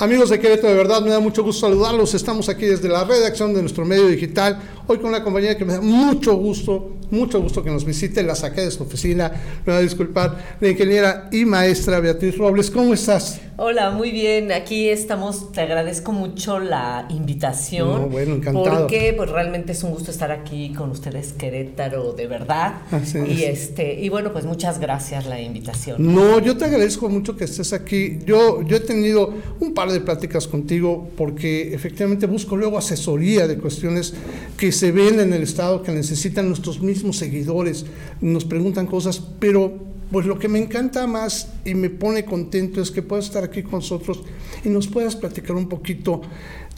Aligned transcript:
Amigos 0.00 0.30
de 0.30 0.38
Querétaro, 0.38 0.68
de 0.68 0.76
verdad 0.76 1.02
me 1.02 1.10
da 1.10 1.18
mucho 1.18 1.42
gusto 1.42 1.66
saludarlos. 1.66 2.14
Estamos 2.14 2.48
aquí 2.48 2.66
desde 2.66 2.88
la 2.88 3.02
redacción 3.02 3.52
de 3.52 3.62
nuestro 3.62 3.84
medio 3.84 4.06
digital, 4.06 4.56
hoy 4.86 4.98
con 4.98 5.08
una 5.08 5.24
compañía 5.24 5.58
que 5.58 5.64
me 5.64 5.72
da 5.72 5.80
mucho 5.80 6.36
gusto, 6.36 6.97
mucho 7.10 7.40
gusto 7.40 7.62
que 7.62 7.70
nos 7.70 7.84
visite. 7.84 8.22
La 8.22 8.34
saqué 8.34 8.62
de 8.62 8.70
su 8.70 8.82
oficina, 8.82 9.32
me 9.64 9.72
va 9.72 9.78
a 9.78 9.82
disculpar, 9.82 10.56
la 10.60 10.68
ingeniera 10.68 11.28
y 11.32 11.44
maestra 11.44 12.00
Beatriz 12.00 12.36
Robles. 12.36 12.70
¿Cómo 12.70 12.94
estás? 12.94 13.40
Hola, 13.60 13.90
muy 13.90 14.12
bien. 14.12 14.52
Aquí 14.52 14.88
estamos. 14.88 15.50
Te 15.50 15.62
agradezco 15.62 16.12
mucho 16.12 16.60
la 16.60 17.06
invitación. 17.10 18.02
No, 18.02 18.08
bueno, 18.08 18.36
encantado. 18.36 18.82
Porque 18.82 19.12
pues 19.16 19.28
realmente 19.30 19.72
es 19.72 19.82
un 19.82 19.90
gusto 19.90 20.12
estar 20.12 20.30
aquí 20.30 20.72
con 20.72 20.90
ustedes, 20.90 21.32
Querétaro, 21.32 22.12
de 22.12 22.28
verdad. 22.28 22.74
Así 22.92 23.18
y 23.18 23.42
es. 23.42 23.62
este 23.62 23.94
y 24.00 24.08
bueno, 24.10 24.32
pues 24.32 24.44
muchas 24.44 24.78
gracias 24.78 25.26
la 25.26 25.40
invitación. 25.40 25.96
No, 26.14 26.38
yo 26.38 26.56
te 26.56 26.66
agradezco 26.66 27.08
mucho 27.08 27.36
que 27.36 27.44
estés 27.44 27.72
aquí. 27.72 28.20
Yo, 28.24 28.62
yo 28.62 28.76
he 28.76 28.80
tenido 28.80 29.34
un 29.58 29.74
par 29.74 29.90
de 29.90 30.00
pláticas 30.00 30.46
contigo 30.46 31.10
porque 31.16 31.74
efectivamente 31.74 32.26
busco 32.26 32.56
luego 32.56 32.78
asesoría 32.78 33.48
de 33.48 33.58
cuestiones 33.58 34.14
que 34.56 34.70
se 34.70 34.92
ven 34.92 35.18
en 35.18 35.32
el 35.32 35.42
Estado, 35.42 35.82
que 35.82 35.90
necesitan 35.90 36.46
nuestros 36.46 36.80
mismos 36.80 36.97
seguidores. 37.18 37.86
Nos 38.20 38.44
preguntan 38.44 38.86
cosas, 38.86 39.22
pero 39.38 39.78
pues 40.10 40.26
lo 40.26 40.38
que 40.38 40.48
me 40.48 40.58
encanta 40.58 41.06
más 41.06 41.48
y 41.64 41.74
me 41.74 41.90
pone 41.90 42.24
contento 42.24 42.80
es 42.80 42.90
que 42.90 43.02
puedas 43.02 43.26
estar 43.26 43.44
aquí 43.44 43.62
con 43.62 43.80
nosotros 43.80 44.22
y 44.64 44.68
nos 44.68 44.88
puedas 44.88 45.16
platicar 45.16 45.56
un 45.56 45.68
poquito. 45.68 46.22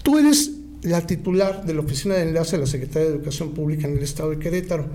Tú 0.02 0.18
eres 0.18 0.52
la 0.82 1.06
titular 1.06 1.64
de 1.64 1.74
la 1.74 1.80
Oficina 1.80 2.14
de 2.14 2.22
Enlace 2.22 2.56
de 2.56 2.62
la 2.62 2.66
Secretaría 2.66 3.08
de 3.08 3.14
Educación 3.14 3.50
Pública 3.50 3.86
en 3.86 3.96
el 3.96 4.02
Estado 4.02 4.30
de 4.30 4.38
Querétaro. 4.38 4.86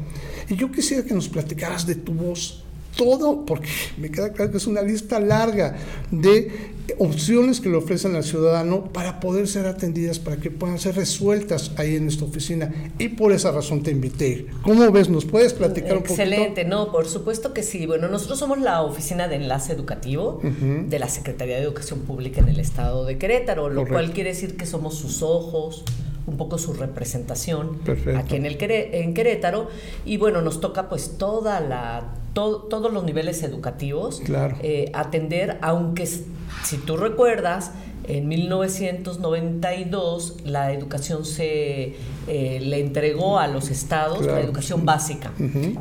Y 0.49 0.55
yo 0.55 0.71
quisiera 0.71 1.03
que 1.03 1.13
nos 1.13 1.29
platicaras 1.29 1.85
de 1.85 1.95
tu 1.95 2.13
voz, 2.13 2.63
todo, 2.95 3.45
porque 3.45 3.69
me 3.97 4.09
queda 4.09 4.31
claro 4.33 4.51
que 4.51 4.57
es 4.57 4.67
una 4.67 4.81
lista 4.81 5.19
larga 5.19 5.75
de 6.11 6.75
opciones 6.99 7.61
que 7.61 7.69
le 7.69 7.77
ofrecen 7.77 8.15
al 8.15 8.23
ciudadano 8.23 8.85
para 8.85 9.19
poder 9.19 9.47
ser 9.47 9.65
atendidas, 9.65 10.19
para 10.19 10.37
que 10.37 10.51
puedan 10.51 10.79
ser 10.79 10.95
resueltas 10.95 11.71
ahí 11.77 11.95
en 11.95 12.07
esta 12.07 12.25
oficina. 12.25 12.71
Y 12.99 13.09
por 13.09 13.31
esa 13.31 13.51
razón 13.51 13.83
te 13.83 13.91
invité. 13.91 14.47
¿Cómo 14.61 14.91
ves? 14.91 15.09
¿Nos 15.09 15.25
puedes 15.25 15.53
platicar 15.53 15.93
un 15.93 16.03
poquito? 16.03 16.21
Excelente, 16.21 16.65
no, 16.65 16.91
por 16.91 17.07
supuesto 17.07 17.53
que 17.53 17.63
sí. 17.63 17.85
Bueno, 17.85 18.07
nosotros 18.07 18.39
somos 18.39 18.59
la 18.59 18.81
oficina 18.81 19.27
de 19.27 19.35
enlace 19.35 19.73
educativo 19.73 20.41
de 20.43 20.99
la 20.99 21.09
Secretaría 21.09 21.55
de 21.55 21.63
Educación 21.63 22.01
Pública 22.01 22.41
en 22.41 22.49
el 22.49 22.59
estado 22.59 23.05
de 23.05 23.17
Querétaro, 23.17 23.69
lo 23.69 23.81
Correcto. 23.81 23.93
cual 23.93 24.11
quiere 24.13 24.29
decir 24.29 24.55
que 24.57 24.65
somos 24.65 24.95
sus 24.95 25.21
ojos, 25.21 25.83
un 26.27 26.37
poco 26.37 26.57
su 26.57 26.73
representación 26.73 27.79
Perfecto. 27.79 28.19
aquí 28.19 28.35
en 28.35 28.45
el 28.45 28.57
en 28.59 29.13
Querétaro 29.13 29.69
y 30.05 30.17
bueno, 30.17 30.41
nos 30.41 30.59
toca 30.59 30.89
pues 30.89 31.17
toda 31.17 31.59
la 31.59 32.13
to- 32.35 32.67
todos 32.69 32.93
los 32.93 33.03
niveles 33.03 33.41
educativos 33.41 34.21
Claro. 34.23 34.57
eh, 34.61 34.91
atender, 34.93 35.57
aunque 35.61 36.05
si 36.05 36.77
tú 36.85 36.97
recuerdas, 36.97 37.71
en 38.07 38.27
1992 38.27 40.37
la 40.45 40.71
educación 40.71 41.25
se 41.25 41.95
eh, 42.27 42.59
le 42.61 42.79
entregó 42.79 43.39
a 43.39 43.47
los 43.47 43.69
estados 43.69 44.19
Claro. 44.19 44.35
la 44.35 44.41
educación 44.41 44.85
básica. 44.85 45.31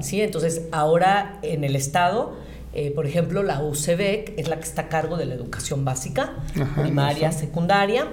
¿sí? 0.00 0.20
Entonces, 0.22 0.62
ahora 0.72 1.38
en 1.42 1.64
el 1.64 1.77
estado, 1.77 2.32
eh, 2.72 2.91
por 2.91 3.06
ejemplo, 3.06 3.42
la 3.42 3.62
UCEBEC 3.62 4.34
es 4.38 4.48
la 4.48 4.56
que 4.56 4.64
está 4.64 4.82
a 4.82 4.88
cargo 4.88 5.16
de 5.16 5.27
la 5.27 5.34
educación 5.34 5.84
básica, 5.84 6.36
Ajá, 6.60 6.82
primaria, 6.82 7.28
eso. 7.28 7.41
secundaria, 7.41 8.08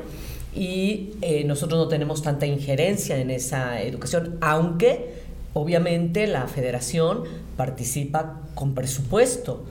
y 0.53 1.11
eh, 1.21 1.43
nosotros 1.45 1.79
no 1.79 1.87
tenemos 1.87 2.21
tanta 2.21 2.45
injerencia 2.45 3.17
en 3.17 3.31
esa 3.31 3.81
educación, 3.81 4.37
aunque 4.41 5.13
obviamente 5.53 6.27
la 6.27 6.47
federación 6.47 7.23
participa 7.57 8.41
con 8.55 8.73
presupuesto. 8.73 9.63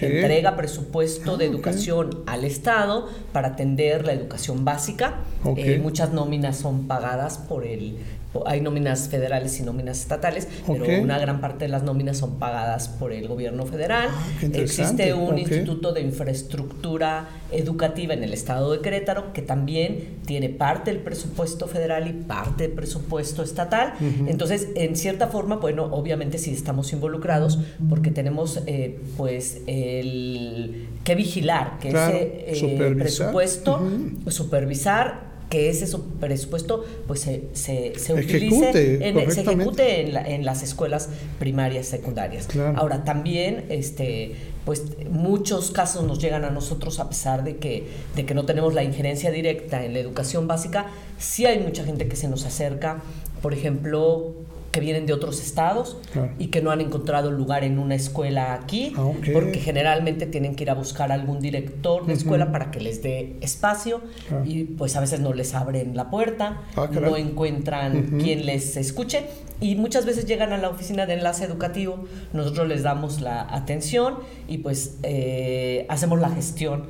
Entrega 0.00 0.56
presupuesto 0.56 1.36
de 1.36 1.46
Ah, 1.46 1.48
ok. 1.48 1.54
educación 1.54 2.22
al 2.26 2.44
Estado 2.44 3.08
para 3.32 3.48
atender 3.48 4.04
la 4.06 4.12
educación 4.12 4.64
básica. 4.64 5.16
Eh, 5.56 5.78
muchas 5.82 6.12
nóminas 6.12 6.56
son 6.56 6.86
pagadas 6.86 7.38
por 7.38 7.66
el... 7.66 7.98
Hay 8.46 8.60
nóminas 8.60 9.08
federales 9.08 9.58
y 9.60 9.62
nóminas 9.62 10.00
estatales, 10.00 10.48
pero 10.66 10.84
una 11.02 11.18
gran 11.18 11.40
parte 11.40 11.66
de 11.66 11.70
las 11.70 11.82
nóminas 11.82 12.18
son 12.18 12.38
pagadas 12.38 12.88
por 12.88 13.12
el 13.12 13.28
gobierno 13.28 13.66
federal. 13.66 14.08
Ah. 14.10 14.46
Existe 14.52 15.14
un 15.14 15.38
instituto 15.38 15.92
de 15.92 16.00
infraestructura 16.00 17.28
educativa 17.52 18.14
en 18.14 18.24
el 18.24 18.32
estado 18.32 18.72
de 18.72 18.80
Querétaro 18.80 19.32
que 19.32 19.42
también 19.42 20.18
tiene 20.26 20.48
parte 20.48 20.92
del 20.92 21.00
presupuesto 21.00 21.66
federal 21.68 22.08
y 22.08 22.12
parte 22.12 22.64
del 22.64 22.72
presupuesto 22.72 23.42
estatal. 23.42 23.94
Entonces, 24.26 24.68
en 24.74 24.96
cierta 24.96 25.28
forma, 25.28 25.56
bueno, 25.56 25.84
obviamente 25.84 26.38
sí 26.38 26.52
estamos 26.52 26.92
involucrados 26.92 27.58
porque 27.88 28.10
tenemos 28.10 28.62
eh, 28.66 29.00
pues 29.16 29.62
el 29.66 30.88
que 31.04 31.14
vigilar 31.14 31.78
que 31.78 31.90
Claro, 31.90 32.16
ese 32.16 32.76
eh, 32.76 32.94
presupuesto, 32.96 33.80
supervisar 34.28 35.33
que 35.54 35.68
ese 35.70 35.86
su- 35.86 36.02
presupuesto 36.18 36.84
pues 37.06 37.20
se, 37.20 37.42
se, 37.52 37.92
se 37.96 38.12
Ejecute 38.18 38.36
utilice, 38.36 39.08
en, 39.08 39.30
se 39.30 39.40
ejecute 39.42 40.00
en, 40.00 40.14
la- 40.14 40.28
en 40.28 40.44
las 40.44 40.62
escuelas 40.64 41.08
primarias, 41.38 41.86
secundarias. 41.86 42.46
Claro. 42.48 42.76
Ahora 42.76 43.04
también, 43.04 43.66
este, 43.68 44.34
pues 44.64 44.82
muchos 45.08 45.70
casos 45.70 46.04
nos 46.04 46.18
llegan 46.18 46.44
a 46.44 46.50
nosotros 46.50 46.98
a 46.98 47.08
pesar 47.08 47.44
de 47.44 47.56
que, 47.58 47.86
de 48.16 48.26
que 48.26 48.34
no 48.34 48.44
tenemos 48.46 48.74
la 48.74 48.82
injerencia 48.82 49.30
directa 49.30 49.84
en 49.84 49.92
la 49.92 50.00
educación 50.00 50.48
básica, 50.48 50.86
sí 51.18 51.46
hay 51.46 51.60
mucha 51.60 51.84
gente 51.84 52.08
que 52.08 52.16
se 52.16 52.26
nos 52.26 52.44
acerca, 52.44 53.00
por 53.40 53.52
ejemplo, 53.52 54.34
que 54.74 54.80
vienen 54.80 55.06
de 55.06 55.12
otros 55.12 55.40
estados 55.40 55.96
Claro. 56.12 56.32
y 56.36 56.48
que 56.48 56.60
no 56.60 56.72
han 56.72 56.80
encontrado 56.80 57.30
lugar 57.30 57.62
en 57.62 57.78
una 57.78 57.94
escuela 57.94 58.54
aquí, 58.54 58.92
Ah, 58.96 59.08
porque 59.32 59.60
generalmente 59.60 60.26
tienen 60.26 60.56
que 60.56 60.64
ir 60.64 60.70
a 60.70 60.74
buscar 60.74 61.12
algún 61.12 61.38
director 61.38 62.04
de 62.04 62.14
escuela 62.14 62.50
para 62.50 62.72
que 62.72 62.80
les 62.80 63.00
dé 63.00 63.36
espacio 63.40 64.00
Claro. 64.26 64.44
y 64.44 64.64
pues 64.64 64.96
a 64.96 65.00
veces 65.00 65.20
no 65.20 65.32
les 65.32 65.54
abren 65.54 65.96
la 65.96 66.10
puerta, 66.10 66.62
Ah, 66.74 66.88
no 66.92 67.16
encuentran 67.16 68.18
quien 68.20 68.46
les 68.46 68.76
escuche 68.76 69.26
y 69.60 69.76
muchas 69.76 70.06
veces 70.06 70.26
llegan 70.26 70.52
a 70.52 70.58
la 70.58 70.70
oficina 70.70 71.06
de 71.06 71.14
enlace 71.14 71.44
educativo, 71.44 72.06
nosotros 72.32 72.66
les 72.66 72.82
damos 72.82 73.20
la 73.20 73.42
atención 73.54 74.16
y 74.48 74.58
pues 74.58 74.96
eh, 75.04 75.86
hacemos 75.88 76.18
la 76.18 76.30
gestión 76.30 76.86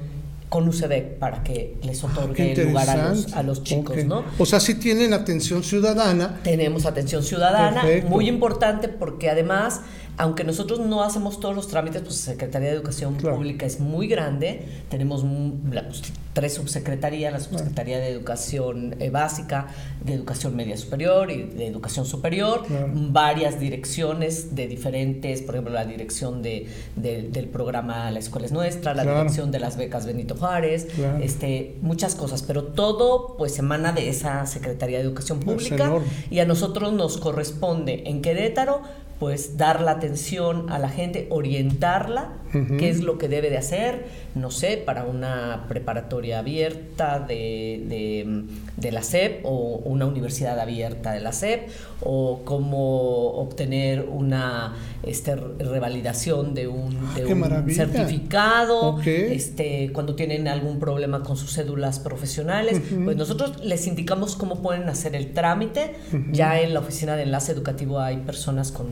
con 0.54 0.68
UCEDEC 0.68 1.18
para 1.18 1.42
que 1.42 1.74
les 1.82 2.04
Ah, 2.04 2.06
otorgue 2.06 2.52
el 2.52 2.68
lugar 2.68 2.88
a 2.88 3.08
los, 3.08 3.32
a 3.32 3.42
los 3.42 3.64
chicos. 3.64 3.96
¿no? 4.04 4.22
O 4.38 4.46
sea, 4.46 4.60
sí 4.60 4.76
tienen 4.76 5.12
atención 5.12 5.64
ciudadana. 5.64 6.38
Tenemos 6.44 6.86
atención 6.86 7.24
ciudadana, 7.24 7.82
Perfecto. 7.82 8.08
muy 8.08 8.28
importante 8.28 8.86
porque 8.86 9.28
además, 9.30 9.80
aunque 10.16 10.44
nosotros 10.44 10.78
no 10.78 11.02
hacemos 11.02 11.40
todos 11.40 11.56
los 11.56 11.66
trámites, 11.66 12.02
pues 12.02 12.24
la 12.24 12.32
Secretaría 12.34 12.68
de 12.68 12.76
Educación 12.76 13.16
Claro. 13.16 13.34
Pública 13.34 13.66
es 13.66 13.80
muy 13.80 14.06
grande, 14.06 14.64
tenemos 14.90 15.24
la- 15.72 15.88
tres 16.34 16.54
subsecretarías, 16.54 17.32
la 17.32 17.40
Subsecretaría 17.40 17.98
de 17.98 18.08
Educación 18.08 18.96
eh, 18.98 19.08
Básica, 19.08 19.68
de 20.04 20.12
Educación 20.14 20.54
Media 20.56 20.76
Superior 20.76 21.30
y 21.30 21.44
de 21.44 21.66
Educación 21.68 22.04
Superior, 22.04 22.62
varias 22.92 23.58
direcciones 23.60 24.54
de 24.54 24.66
diferentes, 24.66 25.40
por 25.42 25.54
ejemplo, 25.54 25.72
la 25.72 25.84
dirección 25.86 26.42
de, 26.42 26.66
de- 26.96 27.22
del 27.30 27.46
programa 27.48 28.10
La 28.10 28.18
Escuela 28.18 28.46
es 28.46 28.52
Nuestra, 28.52 28.94
la 28.94 29.04
Claro. 29.04 29.18
dirección 29.20 29.50
de 29.50 29.60
las 29.60 29.76
becas 29.76 30.04
Benito 30.06 30.34
Juárez, 30.34 30.88
Claro. 30.94 31.18
este, 31.22 31.76
muchas 31.80 32.14
cosas, 32.14 32.42
pero 32.42 32.64
todo 32.64 33.36
pues 33.38 33.58
emana 33.58 33.92
de 33.92 34.08
esa 34.08 34.44
Secretaría 34.46 34.98
de 34.98 35.04
Educación 35.04 35.38
Es 35.38 35.44
Pública 35.44 35.92
y 36.30 36.40
a 36.40 36.44
nosotros 36.44 36.92
nos 36.92 37.16
corresponde 37.18 38.02
en 38.06 38.20
Querétaro 38.22 38.82
pues 39.24 39.56
dar 39.56 39.80
la 39.80 39.92
atención 39.92 40.70
a 40.70 40.78
la 40.78 40.90
gente, 40.90 41.28
orientarla, 41.30 42.34
qué 42.78 42.90
es 42.90 43.02
lo 43.02 43.16
que 43.16 43.26
debe 43.26 43.48
de 43.48 43.56
hacer, 43.56 44.04
no 44.34 44.50
sé, 44.50 44.76
para 44.76 45.06
una 45.06 45.64
preparatoria 45.66 46.40
abierta 46.40 47.18
de, 47.18 47.82
de, 47.88 48.44
de 48.76 48.92
la 48.92 49.02
SEP 49.02 49.40
o 49.44 49.80
una 49.84 50.04
universidad 50.04 50.60
abierta 50.60 51.12
de 51.12 51.20
la 51.20 51.32
SEP 51.32 51.68
o 52.00 52.42
cómo 52.44 53.30
obtener 53.30 54.06
una 54.08 54.74
este, 55.02 55.34
revalidación 55.34 56.54
de 56.54 56.68
un, 56.68 56.94
Ah, 57.14 57.14
de 57.16 57.34
un 57.34 57.70
certificado, 57.70 59.00
este, 59.04 59.90
cuando 59.92 60.14
tienen 60.14 60.48
algún 60.48 60.78
problema 60.78 61.22
con 61.22 61.36
sus 61.36 61.52
cédulas 61.54 61.98
profesionales, 61.98 62.80
pues 63.04 63.16
nosotros 63.16 63.64
les 63.64 63.86
indicamos 63.86 64.36
cómo 64.36 64.62
pueden 64.62 64.88
hacer 64.88 65.14
el 65.14 65.32
trámite. 65.32 65.94
Ya 66.32 66.60
en 66.60 66.74
la 66.74 66.80
oficina 66.80 67.16
de 67.16 67.24
enlace 67.24 67.52
educativo 67.52 68.00
hay 68.00 68.18
personas 68.18 68.72
con 68.72 68.86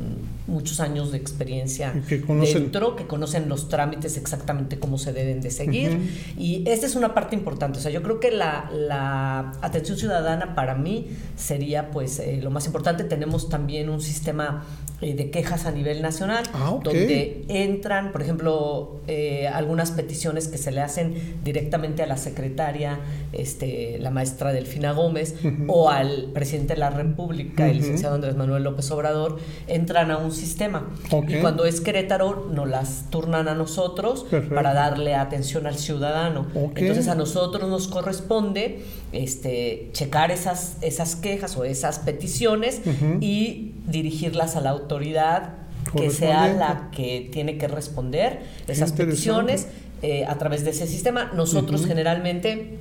muchos 0.47 0.81
años 0.81 1.13
de 1.13 1.19
experiencia 1.19 1.93
que 2.09 2.23
conocen- 2.25 2.55
dentro, 2.55 2.97
que 2.97 3.07
conocen 3.07 3.49
los 3.49 3.69
trámites 3.69 4.17
exactamente 4.17 4.79
cómo 4.79 4.99
se 4.99 5.13
deben 5.13 5.41
de 5.41 5.51
seguir. 5.51 5.91
Ujú. 5.91 6.01
Y 6.39 6.65
esta 6.69 6.87
es 6.87 6.95
una 6.97 7.15
parte 7.15 7.35
importante. 7.37 7.79
O 7.79 7.83
sea, 7.83 7.91
yo 7.91 8.03
creo 8.03 8.21
que 8.21 8.31
la, 8.31 8.71
la 8.73 9.53
atención 9.63 9.97
ciudadana 9.99 10.55
para 10.55 10.75
mí 10.75 11.09
sería 11.37 11.91
pues 11.91 12.19
eh, 12.19 12.41
lo 12.43 12.51
más 12.51 12.67
importante. 12.67 13.05
Tenemos 13.05 13.49
también 13.49 13.89
un 13.89 14.01
sistema 14.01 14.65
eh, 15.01 15.15
de 15.15 15.31
quejas 15.31 15.67
a 15.67 15.71
nivel 15.73 16.03
nacional, 16.03 16.45
Ah, 16.53 16.71
ok. 16.71 16.85
donde 16.85 17.45
entran, 17.49 18.13
por 18.13 18.23
ejemplo, 18.23 19.01
eh, 19.09 19.49
algunas 19.49 19.91
peticiones 19.91 20.47
que 20.49 20.59
se 20.59 20.71
le 20.71 20.81
hacen 20.81 21.39
directamente 21.43 22.03
a 22.03 22.07
la 22.07 22.17
secretaria, 22.17 23.01
este, 23.33 23.99
la 23.99 24.11
maestra 24.11 24.53
Delfina 24.53 24.93
Gómez, 24.93 25.35
o 25.67 25.91
al 25.91 26.31
presidente 26.33 26.75
de 26.75 26.81
la 26.81 26.91
República, 26.91 27.65
el 27.67 27.73
Ujú. 27.79 27.81
licenciado 27.81 28.15
Andrés 28.15 28.37
Manuel 28.37 28.63
López 28.63 28.89
Obrador, 28.93 29.39
entran 29.67 30.11
a 30.13 30.19
un 30.19 30.33
sistema. 30.33 30.89
Y 31.29 31.41
cuando 31.41 31.65
es 31.65 31.81
Querétaro, 31.81 32.49
nos 32.53 32.69
las 32.69 33.11
turnan 33.11 33.49
a 33.49 33.55
nosotros 33.55 34.27
para 34.55 34.75
darle 34.75 35.15
atención 35.15 35.67
al 35.67 35.77
ciudadano. 35.77 36.47
Entonces 36.55 37.09
a 37.09 37.15
nosotros 37.15 37.69
nos 37.69 37.89
corresponde 37.89 38.85
este, 39.13 39.91
checar 39.93 40.31
esas, 40.31 40.77
esas 40.81 41.17
quejas 41.17 41.57
o 41.57 41.65
esas 41.65 41.99
peticiones 41.99 42.81
y 43.21 43.73
dirigirlas 43.87 44.57
a 44.57 44.61
la 44.61 44.71
autoridad 44.71 45.55
que 45.97 46.11
sea 46.11 46.49
la 46.49 46.91
que 46.91 47.29
tiene 47.33 47.59
que 47.59 47.69
responder 47.69 48.41
esas 48.67 48.93
peticiones 48.93 49.67
eh, 50.03 50.25
a 50.27 50.37
través 50.39 50.65
de 50.65 50.71
ese 50.71 50.87
sistema. 50.87 51.31
Nosotros 51.35 51.87
generalmente 51.87 52.79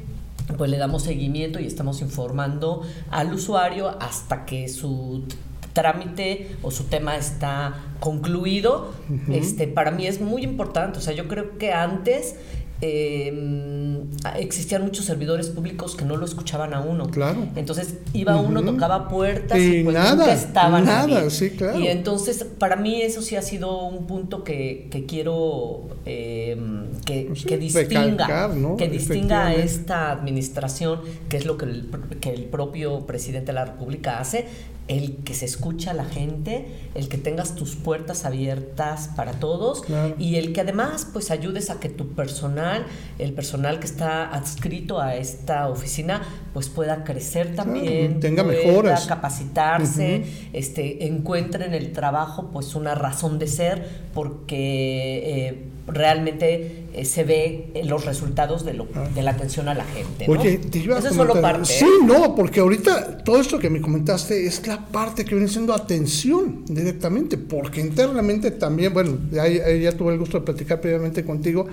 pues 0.58 0.70
le 0.70 0.78
damos 0.78 1.04
seguimiento 1.04 1.60
y 1.60 1.68
estamos 1.68 2.02
informando 2.02 2.82
al 3.10 3.34
usuario 3.34 3.96
hasta 4.00 4.46
que 4.46 4.68
su 4.68 5.24
trámite 5.74 6.56
o 6.62 6.72
su 6.72 6.86
tema 6.86 7.16
está 7.18 7.76
concluido. 8.00 8.94
Este, 9.30 9.68
para 9.68 9.92
mí 9.92 10.08
es 10.08 10.22
muy 10.22 10.44
importante. 10.44 11.00
O 11.00 11.02
sea, 11.02 11.14
yo 11.14 11.28
creo 11.28 11.58
que 11.58 11.74
antes 11.74 12.36
eh, 12.84 14.02
existían 14.40 14.82
muchos 14.82 15.06
servidores 15.06 15.50
públicos 15.50 15.96
que 15.96 16.04
no 16.04 16.18
lo 16.18 16.26
escuchaban 16.26 16.74
a 16.74 16.82
uno. 16.82 17.12
Claro. 17.12 17.48
Entonces 17.56 17.96
iba 18.14 18.38
uno, 18.38 18.64
tocaba 18.64 19.08
puertas 19.08 19.60
y, 19.60 19.84
pues 19.84 19.94
nada, 19.94 20.34
estaban 20.34 20.86
nada, 20.86 21.30
sí, 21.30 21.52
claro. 21.52 21.80
Y 21.80 21.88
entonces 21.88 22.44
para 22.58 22.76
mí 22.76 23.02
eso 23.04 23.22
sí 23.22 23.36
ha 23.36 23.44
sido 23.44 23.86
un 23.86 24.08
punto 24.08 24.44
que, 24.44 24.88
que 24.90 25.06
quiero 25.06 25.90
em, 26.06 26.88
que, 27.06 27.26
pues 27.28 27.46
que, 27.46 27.58
distinga, 27.58 28.50
que 28.78 28.90
distinga 28.90 29.48
a 29.48 29.54
esta 29.54 30.12
administración, 30.12 31.02
que 31.30 31.38
es 31.38 31.46
lo 31.46 31.58
que 31.58 31.66
el, 31.66 31.90
que 32.20 32.32
el 32.32 32.46
propio 32.46 33.06
presidente 33.06 33.48
de 33.48 33.54
la 33.54 33.66
República 33.66 34.20
hace, 34.20 34.48
el 34.88 35.18
que 35.24 35.34
se 35.34 35.46
escucha 35.46 35.92
a 35.92 35.94
la 35.94 36.06
gente, 36.06 36.66
el 36.96 37.08
que 37.08 37.18
tengas 37.18 37.56
tus 37.56 37.76
puertas 37.76 38.26
abiertas 38.26 39.10
para 39.16 39.34
todos 39.34 39.84
y 40.18 40.36
el 40.36 40.52
que 40.54 40.62
además 40.62 41.08
pues 41.12 41.32
ayudes 41.32 41.70
a 41.70 41.80
que 41.80 41.88
tu 41.88 42.10
personal, 42.10 42.86
el 43.18 43.34
personal 43.34 43.80
que 43.80 43.86
está 43.86 44.34
adscrito 44.34 45.00
a 45.00 45.16
esta 45.16 45.70
oficina, 45.70 46.22
pues 46.54 46.68
pueda 46.68 47.04
crecer 47.04 47.56
también, 47.56 48.20
tenga 48.20 48.44
pueda 48.44 48.58
mejoras, 48.58 49.06
capacitarse, 49.06 50.26
este, 50.52 51.08
encuentre 51.08 51.66
en 51.66 51.74
el 51.74 51.94
trabajo 51.94 52.50
pues 52.52 52.76
una 52.76 52.96
razón 52.96 53.40
de 53.40 53.48
ser 53.48 53.88
porque 54.14 55.48
eh, 55.48 55.68
realmente 55.88 56.86
eh, 56.94 57.06
se 57.06 57.24
ve 57.24 57.82
los 57.84 58.06
resultados 58.06 58.66
de, 58.66 58.74
lo, 58.74 58.88
ah. 58.96 59.08
de 59.14 59.22
la 59.22 59.32
atención 59.32 59.68
a 59.68 59.74
la 59.74 59.86
gente. 59.86 60.26
Oye, 60.28 60.58
te 60.58 60.80
iba 60.80 60.96
a 60.96 61.00
Eso 61.00 61.10
es 61.10 61.16
solo 61.16 61.42
parte. 61.42 61.66
Sí, 61.66 61.86
no, 62.04 62.36
porque 62.36 62.60
ahorita 62.60 63.24
todo 63.24 63.40
esto 63.40 63.60
que 63.60 63.70
me 63.70 63.82
comentaste 63.82 64.46
es 64.46 64.66
la 64.68 64.86
parte 64.88 65.26
que 65.26 65.36
viene 65.36 65.50
siendo 65.50 65.74
atención 65.74 66.64
directamente, 66.68 67.38
porque 67.38 67.82
internamente 67.82 68.52
también, 68.52 68.94
bueno, 68.94 69.18
ya, 69.32 69.48
ya 69.48 69.92
tuve 69.92 70.14
el 70.14 70.20
gusto 70.20 70.40
de 70.40 70.46
platicar 70.46 70.80
previamente 70.82 71.24
contigo, 71.26 71.68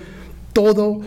todo 0.53 1.01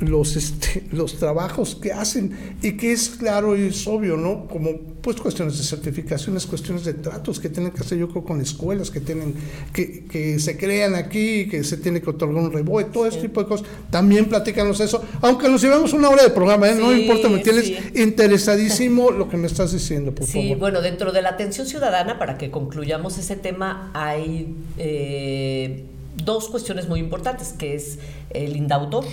los, 0.00 0.36
este, 0.36 0.84
los 0.92 1.16
trabajos 1.16 1.74
que 1.74 1.92
hacen 1.92 2.56
y 2.62 2.72
que 2.76 2.92
es 2.92 3.10
claro 3.10 3.56
y 3.56 3.68
es 3.68 3.86
obvio, 3.86 4.16
¿no? 4.16 4.46
Como 4.46 4.96
pues 5.00 5.16
cuestiones 5.16 5.56
de 5.56 5.64
certificaciones, 5.64 6.46
cuestiones 6.46 6.84
de 6.84 6.94
tratos 6.94 7.38
que 7.38 7.48
tienen 7.48 7.72
que 7.72 7.80
hacer 7.80 7.96
yo 7.96 8.08
creo 8.08 8.24
con 8.24 8.40
escuelas 8.40 8.90
que 8.90 9.00
tienen, 9.00 9.34
que, 9.72 10.04
que 10.04 10.38
se 10.38 10.58
crean 10.58 10.94
aquí, 10.94 11.48
que 11.48 11.62
se 11.64 11.76
tiene 11.76 12.02
que 12.02 12.10
otorgar 12.10 12.42
un 12.42 12.52
rebote, 12.52 12.90
todo 12.90 13.06
este 13.06 13.22
tipo 13.22 13.42
de 13.42 13.48
cosas. 13.48 13.66
También 13.90 14.26
platícanos 14.26 14.80
eso, 14.80 15.02
aunque 15.22 15.48
nos 15.48 15.62
llevamos 15.62 15.92
una 15.92 16.10
hora 16.10 16.24
de 16.24 16.30
programa, 16.30 16.68
¿eh? 16.68 16.74
no 16.74 16.92
importa, 16.92 17.28
me 17.28 17.38
tienes 17.38 17.72
interesadísimo 17.94 19.10
lo 19.10 19.28
que 19.28 19.36
me 19.36 19.46
estás 19.46 19.72
diciendo, 19.72 20.14
por 20.14 20.26
sí, 20.26 20.54
bueno, 20.56 20.82
dentro 20.82 21.12
de 21.12 21.22
la 21.22 21.30
atención 21.30 21.66
ciudadana, 21.66 22.18
para 22.18 22.36
que 22.36 22.50
concluyamos 22.50 23.16
ese 23.18 23.36
tema, 23.36 23.90
hay... 23.94 24.54
Eh, 24.76 25.84
dos 26.24 26.48
cuestiones 26.48 26.88
muy 26.88 27.00
importantes, 27.00 27.52
que 27.52 27.74
es 27.74 27.98
el 28.30 28.56
indautor, 28.56 29.04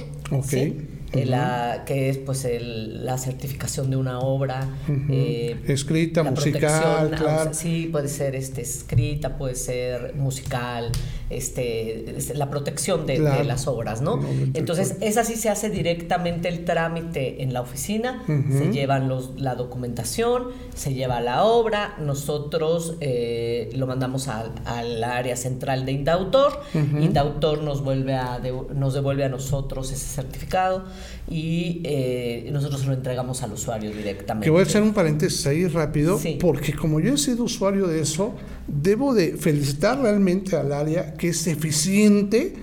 la, 1.26 1.84
que 1.86 2.10
es 2.10 2.18
pues 2.18 2.48
la 2.60 3.18
certificación 3.18 3.90
de 3.92 3.98
una 3.98 4.20
obra 4.20 4.68
eh, 5.10 5.62
escrita, 5.68 6.24
musical, 6.24 7.12
claro. 7.12 7.54
sí, 7.54 7.88
puede 7.92 8.08
ser 8.08 8.36
este, 8.36 8.62
escrita, 8.62 9.38
puede 9.38 9.56
ser 9.56 10.16
musical, 10.16 10.92
este, 11.38 12.16
la 12.36 12.50
protección 12.50 13.06
de, 13.06 13.20
las 13.20 13.68
obras, 13.68 14.02
¿no? 14.02 14.20
Entonces, 14.54 14.98
esa 15.02 15.24
sí 15.24 15.36
se 15.36 15.50
hace 15.50 15.70
directamente 15.70 16.50
el 16.50 16.66
trámite 16.66 17.44
en 17.44 17.54
la 17.54 17.62
oficina, 17.62 18.24
se 18.26 18.72
llevan 18.72 19.08
los, 19.08 19.40
la 19.40 19.56
documentación, 19.56 20.50
se 20.76 20.94
lleva 20.94 21.22
la 21.22 21.44
obra, 21.44 21.96
nosotros 22.00 22.96
eh, 23.02 23.70
lo 23.76 23.88
mandamos 23.88 24.28
al 24.28 25.04
área 25.04 25.36
central 25.36 25.86
de 25.86 25.92
Indautor, 25.94 26.62
Indautor 26.74 27.64
nos, 27.64 27.84
vuelve 27.84 28.16
a, 28.16 28.42
nos 28.76 28.94
devuelve 28.94 29.26
a 29.26 29.30
nosotros 29.30 29.92
ese 29.92 30.06
certificado 30.06 30.86
y 31.30 31.82
eh, 31.84 32.50
nosotros 32.52 32.86
lo 32.86 32.94
entregamos 32.94 33.44
al 33.44 33.54
usuario 33.54 33.92
directamente. 33.92 34.46
Que 34.46 34.52
voy 34.52 34.62
a 34.62 34.64
hacer 34.64 34.82
un 34.82 34.94
paréntesis 34.94 35.46
ahí 35.48 35.68
rápido, 35.68 36.20
porque 36.40 36.74
como 36.74 37.00
yo 37.00 37.14
he 37.14 37.18
sido 37.18 37.44
usuario 37.44 37.88
de 37.88 38.02
eso, 38.02 38.34
debo 38.68 39.14
de 39.14 39.38
felicitar 39.38 40.00
realmente 40.00 40.56
al 40.56 40.72
área 40.72 41.14
que 41.14 41.30
es 41.30 41.48
eficiente 41.48 42.54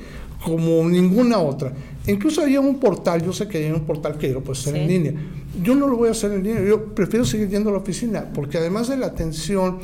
como 0.45 0.89
ninguna 0.89 1.39
otra. 1.39 1.73
Incluso 2.07 2.43
había 2.43 2.61
un 2.61 2.81
portal, 2.81 3.23
yo 3.23 3.33
sé 3.33 3.47
que 3.47 3.59
hay 3.59 3.71
un 3.71 3.85
portal 3.85 4.17
que 4.17 4.31
yo 4.31 4.41
puedo 4.41 4.59
hacer 4.59 4.75
en 4.75 4.89
línea. 4.89 5.15
Yo 5.63 5.75
no 5.75 5.87
lo 5.87 5.97
voy 5.97 6.09
a 6.09 6.13
hacer 6.13 6.33
en 6.33 6.43
línea, 6.43 6.63
yo 6.63 6.95
prefiero 6.95 7.25
seguir 7.25 7.49
yendo 7.49 7.71
a 7.71 7.73
la 7.73 7.79
oficina, 7.79 8.25
porque 8.33 8.59
además 8.59 8.89
de 8.89 8.97
la 8.97 9.07
atención, 9.07 9.79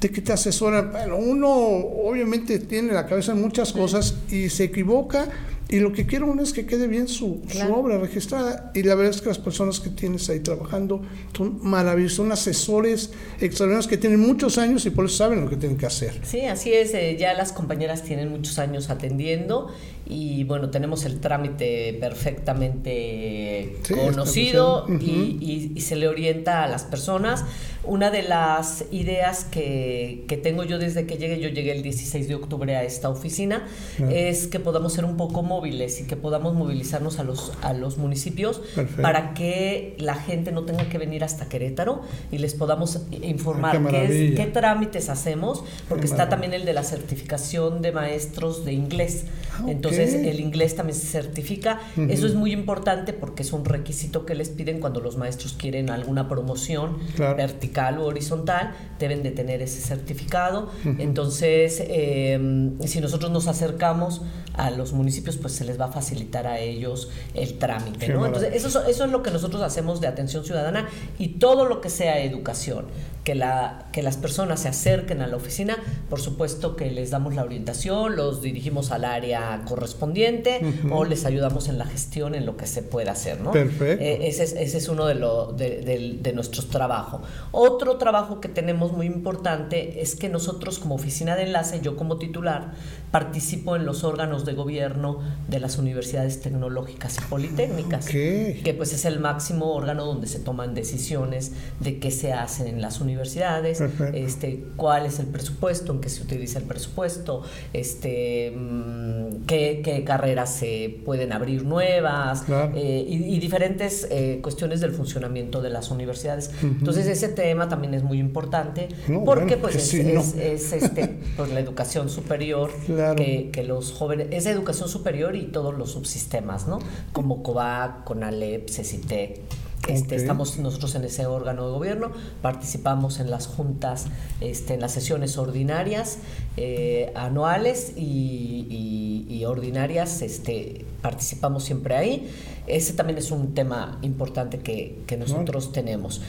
de 0.00 0.10
que 0.10 0.20
te 0.20 0.32
asesoran, 0.32 0.90
bueno, 0.90 1.16
uno 1.16 1.48
obviamente 1.48 2.58
tiene 2.58 2.92
la 2.92 3.06
cabeza 3.06 3.32
en 3.32 3.40
muchas 3.40 3.72
cosas 3.72 4.16
y 4.30 4.48
se 4.48 4.64
equivoca 4.64 5.28
y 5.68 5.80
lo 5.80 5.92
que 5.92 6.06
quiero 6.06 6.26
uno 6.26 6.42
es 6.42 6.52
que 6.52 6.66
quede 6.66 6.86
bien 6.86 7.08
su, 7.08 7.42
obra 7.74 7.98
registrada. 7.98 8.70
Y 8.74 8.82
la 8.82 8.94
verdad 8.94 9.14
es 9.14 9.22
que 9.22 9.28
las 9.28 9.38
personas 9.38 9.80
que 9.80 9.90
tienes 9.90 10.28
ahí 10.28 10.40
trabajando 10.40 11.02
son 11.36 11.58
maravillosas, 11.62 12.16
son 12.16 12.32
asesores 12.32 13.10
extraordinarios 13.40 13.86
que 13.86 13.96
tienen 13.96 14.20
muchos 14.20 14.58
años 14.58 14.84
y 14.86 14.90
por 14.90 15.06
eso 15.06 15.16
saben 15.16 15.40
lo 15.40 15.48
que 15.48 15.56
tienen 15.56 15.78
que 15.78 15.86
hacer. 15.86 16.20
Sí, 16.24 16.42
así 16.42 16.72
es. 16.72 16.92
Eh, 16.94 17.16
ya 17.18 17.32
las 17.34 17.52
compañeras 17.52 18.02
tienen 18.02 18.28
muchos 18.28 18.58
años 18.58 18.90
atendiendo 18.90 19.68
y 20.12 20.44
bueno, 20.44 20.70
tenemos 20.70 21.04
el 21.04 21.20
trámite 21.20 21.96
perfectamente 22.00 23.78
conocido 23.88 24.86
y, 24.88 25.80
se 25.80 25.96
le 25.96 26.06
orienta 26.06 26.64
a 26.64 26.68
las 26.68 26.84
personas. 26.84 27.44
Una 27.84 28.10
de 28.10 28.22
las 28.22 28.84
ideas 28.92 29.44
que, 29.44 30.24
que, 30.28 30.36
tengo 30.36 30.62
yo 30.62 30.78
desde 30.78 31.06
que 31.06 31.16
llegué, 31.16 31.40
yo 31.40 31.48
llegué 31.48 31.72
el 31.72 31.82
16 31.82 32.28
de 32.28 32.36
octubre 32.36 32.76
a 32.76 32.84
esta 32.84 33.08
oficina, 33.08 33.66
es 34.10 34.46
que 34.46 34.60
podamos 34.60 34.92
ser 34.92 35.04
un 35.04 35.16
poco 35.16 35.42
móviles 35.42 36.00
y 36.00 36.06
que 36.06 36.16
podamos 36.16 36.54
movilizarnos 36.54 37.18
a 37.18 37.24
los, 37.24 37.52
a 37.62 37.72
los 37.72 37.98
municipios 37.98 38.62
para 39.00 39.34
que 39.34 39.96
la 39.98 40.14
gente 40.14 40.52
no 40.52 40.64
tenga 40.64 40.88
que 40.88 40.98
venir 40.98 41.24
hasta 41.24 41.48
Querétaro 41.48 42.02
y 42.30 42.38
les 42.38 42.54
podamos 42.54 43.00
informar 43.10 43.82
qué, 43.90 44.34
qué, 44.36 44.46
trámites 44.46 45.08
hacemos, 45.08 45.64
porque 45.88 46.06
está 46.06 46.28
también 46.28 46.54
el 46.54 46.64
de 46.64 46.74
la 46.74 46.84
certificación 46.84 47.82
de 47.82 47.92
maestros 47.92 48.64
de 48.64 48.74
inglés. 48.74 49.24
Ah, 49.54 49.64
Entonces, 49.68 50.01
el 50.02 50.40
inglés 50.40 50.76
también 50.76 50.98
se 50.98 51.06
certifica. 51.06 51.80
Eso 52.08 52.26
es 52.26 52.34
muy 52.34 52.52
importante 52.52 53.12
porque 53.12 53.42
es 53.42 53.52
un 53.52 53.64
requisito 53.64 54.26
que 54.26 54.34
les 54.34 54.48
piden 54.50 54.80
cuando 54.80 55.00
los 55.00 55.16
maestros 55.16 55.54
quieren 55.54 55.90
alguna 55.90 56.28
promoción 56.28 56.98
vertical 57.16 57.98
o 57.98 58.06
horizontal, 58.06 58.74
deben 58.98 59.22
de 59.22 59.30
tener 59.30 59.62
ese 59.62 59.80
certificado. 59.80 60.70
Entonces, 60.98 61.82
em, 61.86 62.78
si 62.80 63.00
nosotros 63.00 63.30
nos 63.30 63.48
acercamos 63.48 64.22
a 64.54 64.70
los 64.70 64.92
municipios, 64.92 65.36
pues 65.36 65.54
se 65.54 65.64
les 65.64 65.80
va 65.80 65.86
a 65.86 65.92
facilitar 65.92 66.46
a 66.46 66.58
ellos 66.58 67.10
el 67.34 67.58
trámite. 67.58 68.06
Entonces, 68.06 68.50
eso, 68.52 68.84
eso 68.86 69.04
es 69.04 69.10
lo 69.10 69.22
que 69.22 69.30
nosotros 69.30 69.62
hacemos 69.62 70.00
de 70.00 70.06
atención 70.06 70.44
ciudadana 70.44 70.88
y 71.18 71.28
todo 71.38 71.64
lo 71.64 71.80
que 71.80 71.90
sea 71.90 72.22
educación 72.22 72.86
que, 73.24 73.34
la, 73.34 73.86
que 73.92 74.02
las 74.02 74.16
personas 74.16 74.60
se 74.60 74.68
acerquen 74.68 75.22
a 75.22 75.26
la 75.26 75.36
oficina, 75.36 75.76
por 76.10 76.20
supuesto 76.20 76.76
que 76.76 76.90
les 76.90 77.10
damos 77.10 77.34
la 77.34 77.44
orientación, 77.44 78.16
los 78.16 78.42
dirigimos 78.42 78.90
al 78.90 79.04
área 79.04 79.62
correspondiente 79.82 80.60
o 80.90 81.04
les 81.04 81.24
ayudamos 81.24 81.68
en 81.68 81.76
la 81.76 81.86
gestión, 81.86 82.36
en 82.36 82.46
lo 82.46 82.56
que 82.56 82.66
se 82.66 82.82
pueda 82.82 83.12
hacer, 83.12 83.40
¿no? 83.40 83.50
Perfecto. 83.50 84.02
Eh, 84.02 84.28
ese, 84.28 84.44
es, 84.44 84.52
ese 84.52 84.78
es 84.78 84.88
uno 84.88 85.06
de, 85.06 85.16
lo, 85.16 85.52
de, 85.52 86.18
de, 86.20 86.32
nuestros 86.32 86.68
trabajos. 86.68 87.22
Otro 87.50 87.96
trabajo 87.96 88.40
que 88.40 88.48
tenemos 88.48 88.92
muy 88.92 89.06
importante 89.06 90.00
es 90.00 90.14
que 90.14 90.28
nosotros 90.28 90.78
como 90.78 90.94
oficina 90.94 91.34
de 91.34 91.42
enlace, 91.42 91.80
yo 91.80 91.96
como 91.96 92.16
titular, 92.18 92.74
participo 93.10 93.76
en 93.76 93.84
los 93.84 94.04
órganos 94.04 94.44
de 94.44 94.54
gobierno 94.54 95.18
de 95.48 95.60
las 95.60 95.78
universidades 95.78 96.40
tecnológicas 96.40 97.18
y 97.18 97.20
politécnicas, 97.28 98.06
que 98.06 98.74
pues 98.76 98.92
es 98.92 99.04
el 99.04 99.20
máximo 99.20 99.74
órgano 99.74 100.06
donde 100.06 100.26
se 100.26 100.38
toman 100.38 100.74
decisiones 100.74 101.52
de 101.80 101.98
qué 101.98 102.10
se 102.10 102.32
hacen 102.32 102.68
en 102.68 102.80
las 102.80 103.00
universidades, 103.00 103.82
este, 104.14 104.64
cuál 104.76 105.06
es 105.06 105.18
el 105.18 105.26
presupuesto, 105.26 105.92
en 105.92 106.00
qué 106.00 106.08
se 106.08 106.22
utiliza 106.22 106.58
el 106.58 106.64
presupuesto, 106.64 107.42
este, 107.72 108.52
mm, 108.56 109.44
qué, 109.80 110.04
carreras 110.04 110.54
se 110.54 111.00
pueden 111.04 111.32
abrir 111.32 111.64
nuevas 111.64 112.44
eh, 112.74 113.04
y, 113.08 113.38
diferentes 113.38 114.06
eh, 114.10 114.40
cuestiones 114.42 114.80
del 114.80 114.92
funcionamiento 114.92 115.62
de 115.62 115.70
las 115.70 115.90
universidades. 115.90 116.50
Entonces 116.62 117.06
ese 117.06 117.28
tema 117.28 117.68
también 117.68 117.94
es 117.94 118.02
muy 118.02 118.18
importante 118.18 118.88
porque 119.24 119.56
pues 119.56 119.94
es, 119.94 120.34
este, 120.72 121.16
pues, 121.36 121.50
la 121.50 121.60
educación 121.60 122.08
superior 122.08 122.70
que, 123.16 123.50
que, 123.52 123.62
los 123.64 123.92
jóvenes, 123.92 124.28
es 124.30 124.46
educación 124.46 124.88
superior 124.88 125.36
y 125.36 125.46
todos 125.46 125.76
los 125.76 125.92
subsistemas, 125.92 126.66
¿no? 126.66 126.78
Como 127.12 127.42
COVAC, 127.42 128.04
CONALEP, 128.04 128.68
CECITE. 128.68 129.42
Este, 129.88 130.14
Estamos 130.14 130.58
nosotros 130.58 130.94
en 130.94 131.04
ese 131.04 131.26
órgano 131.26 131.66
de 131.66 131.72
gobierno, 131.72 132.12
participamos 132.40 133.18
en 133.18 133.30
las 133.30 133.48
juntas, 133.48 134.06
este, 134.40 134.74
en 134.74 134.80
las 134.80 134.92
sesiones 134.92 135.38
ordinarias 135.38 136.18
eh, 136.56 137.12
anuales 137.16 137.92
y, 137.96 139.42
ordinarias, 139.44 140.22
este, 140.22 140.86
participamos 141.02 141.64
siempre 141.64 141.96
ahí. 141.96 142.30
Ese 142.68 142.92
también 142.92 143.18
es 143.18 143.32
un 143.32 143.54
tema 143.54 143.98
importante 144.02 144.60
que, 144.60 145.00
que 145.06 145.16
nosotros 145.16 145.72
tenemos. 145.72 146.22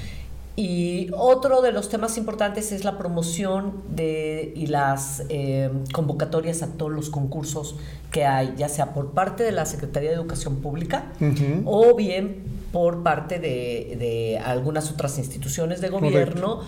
Y 0.56 1.10
otro 1.16 1.62
de 1.62 1.72
los 1.72 1.90
temas 1.90 2.18
importantes 2.18 2.72
es 2.72 2.84
la 2.84 2.98
promoción 2.98 3.82
de, 3.96 4.52
y 4.56 4.68
las 4.68 5.24
eh, 5.30 5.72
convocatorias 5.94 6.62
a 6.62 6.68
todos 6.74 6.92
los 6.92 7.10
concursos 7.10 7.76
que 8.12 8.26
hay, 8.26 8.54
ya 8.56 8.70
sea 8.70 8.94
por 8.94 9.12
parte 9.12 9.44
de 9.44 9.52
la 9.52 9.66
Secretaría 9.66 10.10
de 10.10 10.16
Educación 10.16 10.58
Pública 10.58 11.12
o 11.66 11.96
bien 11.96 12.44
por 12.74 13.04
parte 13.04 13.38
de, 13.38 13.96
de, 14.00 14.40
algunas 14.40 14.92
otras 14.92 15.20
instituciones 15.20 15.80
de 15.80 15.90
gobierno 15.90 16.62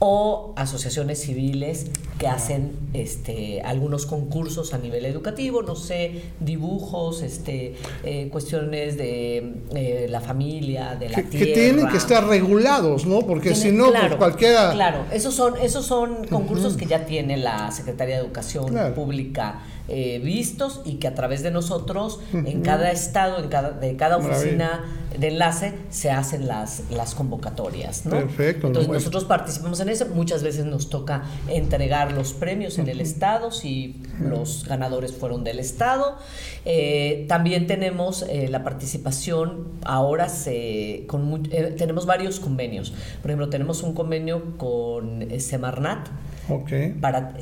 o 0.00 0.54
asociaciones 0.56 1.20
civiles 1.20 1.86
que 2.18 2.26
hacen 2.26 2.72
este, 2.94 3.62
algunos 3.62 4.06
concursos 4.06 4.74
a 4.74 4.78
nivel 4.78 5.04
educativo, 5.04 5.62
no 5.62 5.76
sé, 5.76 6.22
dibujos, 6.40 7.22
este, 7.22 7.76
eh, 8.02 8.28
cuestiones 8.32 8.96
de 8.96 9.54
eh, 9.74 10.06
la 10.10 10.20
familia, 10.20 10.96
de 10.96 11.10
la 11.10 11.16
que, 11.16 11.22
tierra. 11.24 11.46
Que 11.46 11.52
tienen 11.52 11.88
que 11.88 11.98
estar 11.98 12.26
regulados, 12.26 13.06
¿no? 13.06 13.20
Porque 13.20 13.54
si 13.54 13.70
no, 13.70 13.92
pues 13.92 14.16
cualquiera... 14.16 14.72
Claro, 14.72 15.04
esos 15.12 15.34
son, 15.34 15.54
esos 15.62 15.86
son 15.86 16.26
concursos 16.26 16.76
que 16.76 16.86
ya 16.86 17.04
tiene 17.04 17.36
la 17.36 17.70
Secretaría 17.70 18.16
de 18.16 18.22
Educación 18.22 18.74
Pública 18.94 19.60
eh, 19.90 20.20
vistos 20.22 20.82
y 20.84 20.94
que 20.94 21.08
a 21.08 21.14
través 21.14 21.42
de 21.42 21.50
nosotros, 21.50 22.20
en 22.32 22.62
cada 22.62 22.92
estado, 22.92 23.42
en 23.42 23.48
cada, 23.48 23.72
de 23.72 23.96
cada 23.96 24.18
oficina 24.18 24.84
de 25.18 25.28
enlace, 25.28 25.74
se 25.90 26.10
hacen 26.10 26.46
las, 26.46 26.84
las 26.90 27.14
convocatorias. 27.16 28.06
¿no? 28.06 28.12
Perfecto. 28.12 28.68
Entonces 28.68 28.90
nosotros 28.90 29.24
participamos 29.24 29.80
en 29.80 29.88
eso, 29.88 30.06
muchas 30.14 30.44
veces 30.44 30.64
nos 30.64 30.88
toca 30.90 31.24
entregar 31.48 32.12
los 32.12 32.32
premios 32.32 32.78
en 32.78 32.88
el 32.88 33.00
estado, 33.00 33.50
si 33.50 34.00
los 34.20 34.64
ganadores 34.64 35.12
fueron 35.12 35.42
del 35.42 35.58
estado. 35.58 36.16
Eh, 36.64 37.26
también 37.28 37.66
tenemos 37.66 38.22
eh, 38.22 38.46
la 38.48 38.62
participación, 38.62 39.66
ahora 39.84 40.28
se, 40.28 41.04
con, 41.08 41.42
tenemos 41.76 42.06
varios 42.06 42.38
convenios. 42.38 42.92
Por 43.22 43.32
ejemplo, 43.32 43.48
tenemos 43.48 43.82
un 43.82 43.94
convenio 43.94 44.56
con 44.56 45.26
Semarnat. 45.40 46.08
Okay. 46.48 46.92
Para 46.92 47.34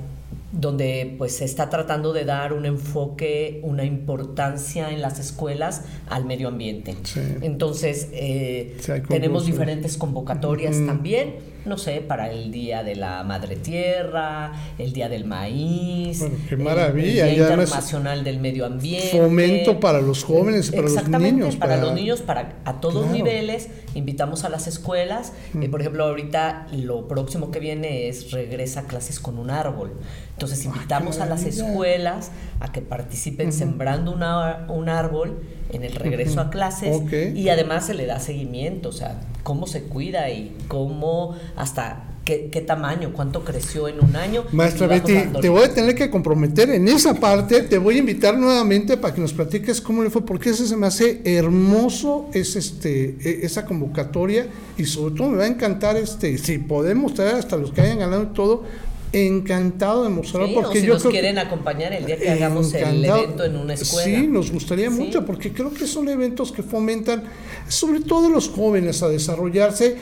donde 0.52 1.14
pues 1.19 1.37
se 1.37 1.45
está 1.45 1.69
tratando 1.69 2.12
de 2.12 2.25
dar 2.25 2.52
un 2.52 2.64
enfoque, 2.64 3.61
una 3.62 3.85
importancia 3.85 4.90
en 4.90 5.02
las 5.02 5.19
escuelas 5.19 5.83
al 6.09 6.25
medio 6.25 6.49
ambiente. 6.49 6.97
Entonces, 7.43 8.09
eh, 8.12 8.76
tenemos 9.09 9.47
diferentes 9.47 9.97
convocatorias 9.97 10.76
también 10.87 11.35
no 11.69 11.76
sé, 11.76 12.00
para 12.00 12.31
el 12.31 12.50
Día 12.50 12.83
de 12.83 12.97
la 12.97 13.23
Madre 13.23 13.57
Tierra, 13.57 14.52
el 14.78 14.93
Día 14.93 15.09
del 15.09 15.25
Maíz, 15.25 16.25
qué 16.49 16.57
maravilla. 16.57 17.28
el 17.28 17.35
Día 17.35 17.45
Internacional 17.45 18.25
del 18.25 18.40
Medio 18.40 18.67
Ambiente. 18.67 19.09
Fomento 19.11 19.78
para 19.78 20.00
los 20.00 20.25
jóvenes, 20.25 20.71
para 20.71 20.88
los 20.88 21.09
niños. 21.09 21.57
Para, 21.57 21.75
para 21.75 21.87
los 21.87 21.95
niños, 21.95 22.23
para 22.23 22.57
a 22.64 22.81
todos 22.81 23.11
niveles, 23.11 23.69
invitamos 23.99 24.45
a 24.45 24.49
las 24.49 24.67
escuelas. 24.67 25.33
Eh, 25.61 25.69
por 25.69 25.81
ejemplo, 25.81 26.05
ahorita 26.05 26.69
lo 26.73 27.09
próximo 27.09 27.50
que 27.50 27.61
viene 27.61 28.09
es 28.09 28.31
regresa 28.31 28.81
a 28.81 28.83
clases 28.85 29.21
con 29.21 29.38
un 29.38 29.50
árbol. 29.50 29.93
Entonces 30.33 30.64
ah, 30.64 30.73
invitamos 30.73 31.21
a 31.21 31.26
las 31.26 31.45
escuelas 31.45 32.31
a 32.61 32.73
que 32.73 32.81
participen 32.81 33.52
sembrando 33.52 34.12
una, 34.12 34.67
un 34.69 34.88
árbol 34.88 35.43
en 35.71 35.85
el 35.85 35.93
regreso 35.95 36.40
a 36.40 36.50
clases 36.50 37.02
y 37.35 37.49
además 37.49 37.87
se 37.87 37.95
le 37.95 38.07
da 38.07 38.21
seguimiento, 38.21 38.88
o 38.88 38.93
sea, 38.93 39.21
cómo 39.43 39.67
se 39.67 39.83
cuida 39.83 40.31
y 40.31 40.57
cómo 40.69 41.37
hasta 41.57 42.05
qué, 42.51 42.61
tamaño, 42.61 43.13
cuánto 43.15 43.45
creció 43.45 43.89
en 43.89 44.05
un 44.05 44.15
año. 44.15 44.45
Maestra 44.53 44.87
Betty, 44.87 45.15
te 45.41 45.49
voy 45.49 45.63
a 45.63 45.73
tener 45.73 45.95
que 45.95 46.11
comprometer 46.11 46.71
en 46.71 46.87
esa 46.89 47.15
parte, 47.15 47.63
te 47.63 47.79
voy 47.79 47.97
a 47.97 47.99
invitar 47.99 48.37
nuevamente 48.37 48.97
para 48.97 49.15
que 49.15 49.21
nos 49.21 49.33
platiques 49.33 49.81
cómo 49.81 50.03
le 50.03 50.11
fue, 50.11 50.25
porque 50.25 50.51
ese 50.51 50.67
se 50.67 50.77
me 50.77 50.87
hace 50.87 51.23
hermoso 51.25 52.29
es 52.35 52.57
este, 52.57 53.17
e, 53.21 53.41
esa 53.47 53.65
convocatoria 53.65 54.47
y 54.77 54.85
sobre 54.85 55.15
todo 55.15 55.31
me 55.31 55.39
va 55.39 55.45
a 55.45 55.49
encantar 55.49 55.97
este, 55.97 56.37
si 56.39 56.59
podemos 56.59 57.15
traer 57.15 57.37
hasta 57.37 57.57
los 57.57 57.73
que 57.73 57.81
hayan 57.81 58.01
ganado 58.01 58.25
y 58.25 58.35
todo, 58.35 58.65
encantado 59.13 60.05
de 60.05 60.11
mostrarlo 60.11 60.53
porque 60.61 60.83
si 60.83 60.87
nos 60.87 61.03
quieren 61.05 61.39
acompañar 61.39 61.95
el 61.95 62.05
día 62.05 62.19
que 62.19 62.29
hagamos 62.29 62.75
el 62.75 63.05
evento 63.05 63.45
en 63.45 63.57
una 63.57 63.75
escuela. 63.75 64.21
Sí, 64.21 64.27
nos 64.27 64.53
gustaría 64.53 64.91
mucho 64.91 65.25
porque 65.25 65.53
creo 65.53 65.73
que 65.73 65.87
son 65.87 66.09
eventos 66.09 66.53
que 66.53 66.63
fomentan 66.63 67.25
sobre 67.69 68.01
todo 68.01 68.29
los 68.29 68.51
jóvenes 68.51 69.03
a 69.03 69.09
desarrollarse 69.09 69.97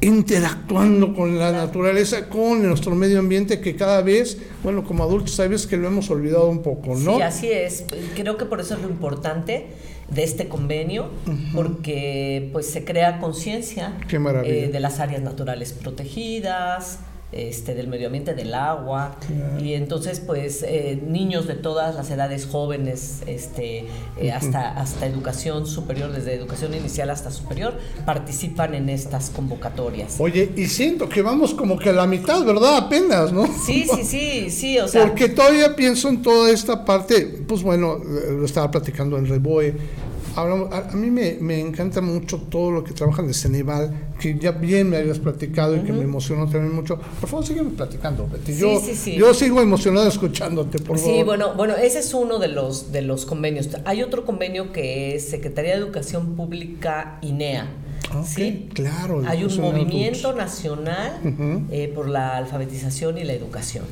interactuando 0.00 1.14
con 1.14 1.38
la 1.38 1.52
naturaleza, 1.52 2.28
con 2.28 2.62
nuestro 2.62 2.94
medio 2.94 3.18
ambiente 3.18 3.60
que 3.60 3.76
cada 3.76 4.02
vez, 4.02 4.38
bueno, 4.62 4.84
como 4.84 5.04
adultos 5.04 5.32
sabes 5.32 5.66
que 5.66 5.76
lo 5.76 5.88
hemos 5.88 6.10
olvidado 6.10 6.48
un 6.48 6.62
poco, 6.62 6.94
¿no? 6.94 7.16
Sí, 7.16 7.22
así 7.22 7.50
es. 7.50 7.84
Creo 8.14 8.36
que 8.36 8.44
por 8.44 8.60
eso 8.60 8.74
es 8.74 8.82
lo 8.82 8.88
importante 8.88 9.66
de 10.10 10.22
este 10.22 10.48
convenio, 10.48 11.10
porque 11.54 12.50
pues 12.52 12.66
se 12.66 12.84
crea 12.84 13.18
conciencia 13.18 13.96
eh, 14.44 14.70
de 14.72 14.80
las 14.80 15.00
áreas 15.00 15.22
naturales 15.22 15.72
protegidas, 15.72 17.00
este, 17.32 17.74
del 17.74 17.88
medio 17.88 18.06
ambiente, 18.06 18.34
del 18.34 18.54
agua. 18.54 19.16
Y 19.60 19.74
entonces, 19.74 20.20
pues, 20.20 20.62
eh, 20.62 21.00
niños 21.06 21.46
de 21.46 21.54
todas 21.54 21.94
las 21.94 22.10
edades 22.10 22.46
jóvenes, 22.46 23.22
este, 23.26 23.86
eh, 24.16 24.32
hasta, 24.32 24.70
hasta 24.78 25.06
educación 25.06 25.66
superior, 25.66 26.12
desde 26.12 26.34
educación 26.34 26.74
inicial 26.74 27.10
hasta 27.10 27.30
superior, 27.30 27.74
participan 28.04 28.74
en 28.74 28.88
estas 28.88 29.30
convocatorias. 29.30 30.16
Oye, 30.18 30.50
y 30.56 30.66
siento 30.66 31.08
que 31.08 31.22
vamos 31.22 31.54
como 31.54 31.78
que 31.78 31.90
a 31.90 31.92
la 31.92 32.06
mitad, 32.06 32.44
¿verdad? 32.44 32.76
Apenas, 32.76 33.32
¿no? 33.32 33.46
Sí, 33.46 33.86
sí, 33.92 34.04
sí, 34.04 34.50
sí, 34.50 34.78
o 34.78 34.88
sea. 34.88 35.06
Porque 35.06 35.28
todavía 35.28 35.74
pienso 35.74 36.08
en 36.08 36.22
toda 36.22 36.50
esta 36.50 36.84
parte, 36.84 37.42
pues 37.46 37.62
bueno, 37.62 37.98
lo 37.98 38.44
estaba 38.44 38.70
platicando 38.70 39.18
en 39.18 39.26
Reboe 39.26 39.74
a, 40.36 40.94
mí 40.94 41.10
me, 41.10 41.60
encanta 41.60 42.00
mucho 42.00 42.38
todo 42.38 42.70
lo 42.70 42.84
que 42.84 42.92
trabajan 42.92 43.26
de 43.26 43.34
Ceneval, 43.34 44.12
que 44.20 44.38
ya 44.38 44.52
bien 44.52 44.90
me 44.90 44.98
habías 44.98 45.18
platicado 45.18 45.76
y 45.76 45.80
que 45.80 45.92
me 45.92 46.02
emocionó 46.02 46.48
también 46.48 46.74
mucho. 46.74 46.98
Por 47.20 47.28
favor, 47.28 47.46
sígueme 47.46 47.70
platicando, 47.70 48.28
Betty. 48.28 48.56
Yo, 48.56 48.80
yo 49.16 49.34
sigo 49.34 49.60
emocionado 49.60 50.06
escuchándote, 50.08 50.78
por 50.78 50.98
favor. 50.98 51.14
Sí, 51.14 51.22
bueno, 51.22 51.54
bueno, 51.54 51.74
ese 51.74 52.00
es 52.00 52.12
uno 52.12 52.38
de 52.38 52.48
los, 52.48 52.92
de 52.92 53.02
los 53.02 53.24
convenios. 53.24 53.70
Hay 53.84 54.02
otro 54.02 54.24
convenio 54.24 54.72
que 54.72 55.14
es 55.14 55.28
Secretaría 55.28 55.72
de 55.72 55.78
Educación 55.78 56.36
Pública 56.36 57.18
INEA. 57.22 57.68
sí, 58.24 58.68
claro. 58.74 59.22
Hay 59.26 59.44
un 59.44 59.60
movimiento 59.60 60.34
nacional 60.34 61.18
eh, 61.70 61.90
por 61.94 62.08
la 62.08 62.36
alfabetización 62.36 63.16
y 63.18 63.24
la 63.24 63.32
educación. 63.32 63.84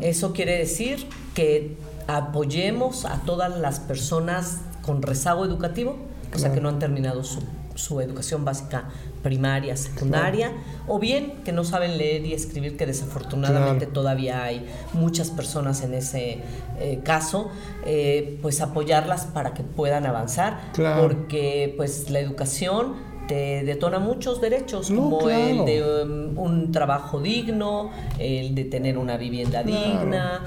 Eso 0.00 0.32
quiere 0.32 0.56
decir 0.56 1.06
que 1.34 1.76
apoyemos 2.06 3.04
a 3.04 3.22
todas 3.22 3.58
las 3.58 3.80
personas 3.80 4.60
con 4.82 5.02
rezago 5.02 5.44
educativo, 5.44 5.96
o 6.34 6.38
sea, 6.38 6.52
que 6.52 6.60
no 6.60 6.68
han 6.68 6.78
terminado 6.78 7.24
su, 7.24 7.40
su 7.74 8.00
educación 8.00 8.44
básica 8.44 8.84
primaria, 9.22 9.76
secundaria, 9.76 10.52
o 10.86 10.98
bien 10.98 11.42
que 11.44 11.52
no 11.52 11.64
saben 11.64 11.98
leer 11.98 12.24
y 12.24 12.32
escribir, 12.32 12.76
que 12.76 12.86
desafortunadamente 12.86 13.86
todavía 13.86 14.44
hay 14.44 14.66
muchas 14.92 15.30
personas 15.30 15.82
en 15.82 15.94
ese 15.94 16.42
eh, 16.78 17.00
caso, 17.04 17.50
eh, 17.84 18.38
pues 18.42 18.60
apoyarlas 18.60 19.26
para 19.26 19.52
que 19.54 19.62
puedan 19.62 20.06
avanzar, 20.06 20.60
porque 21.00 21.74
pues 21.76 22.10
la 22.10 22.20
educación 22.20 23.09
te 23.30 23.62
detona 23.62 24.00
muchos 24.00 24.40
derechos, 24.40 24.90
como 24.90 25.30
el 25.30 25.64
de 25.64 26.02
um, 26.02 26.36
un 26.36 26.72
trabajo 26.72 27.20
digno, 27.20 27.92
el 28.18 28.56
de 28.56 28.64
tener 28.64 28.98
una 28.98 29.16
vivienda 29.16 29.62
digna. 29.62 30.42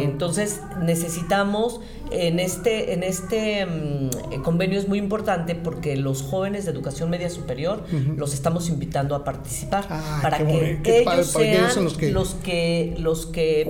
entonces 0.00 0.60
necesitamos 0.80 1.80
en 2.12 2.38
este, 2.38 2.92
en 2.92 3.02
este 3.02 3.66
mm, 3.66 4.42
convenio 4.44 4.78
es 4.78 4.86
muy 4.86 5.00
importante 5.00 5.56
porque 5.56 5.96
los 5.96 6.22
jóvenes 6.22 6.64
de 6.64 6.70
educación 6.70 7.10
media 7.10 7.28
superior 7.28 7.82
los 8.16 8.32
estamos 8.34 8.68
invitando 8.68 9.16
a 9.16 9.24
participar 9.24 9.86
ah, 9.90 10.20
para 10.22 10.38
que 10.38 10.80
ellos 10.84 11.26
sean 11.26 11.82
los 11.82 11.94
que, 11.94 12.12
los 12.12 12.34
que, 12.34 12.94
los 12.98 13.26
que 13.26 13.68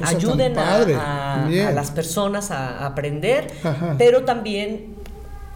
ayuden 0.00 0.58
a, 0.58 1.48
las 1.72 1.90
personas 1.90 2.50
a 2.50 2.84
aprender, 2.84 3.50
pero 3.96 4.26
también 4.26 4.99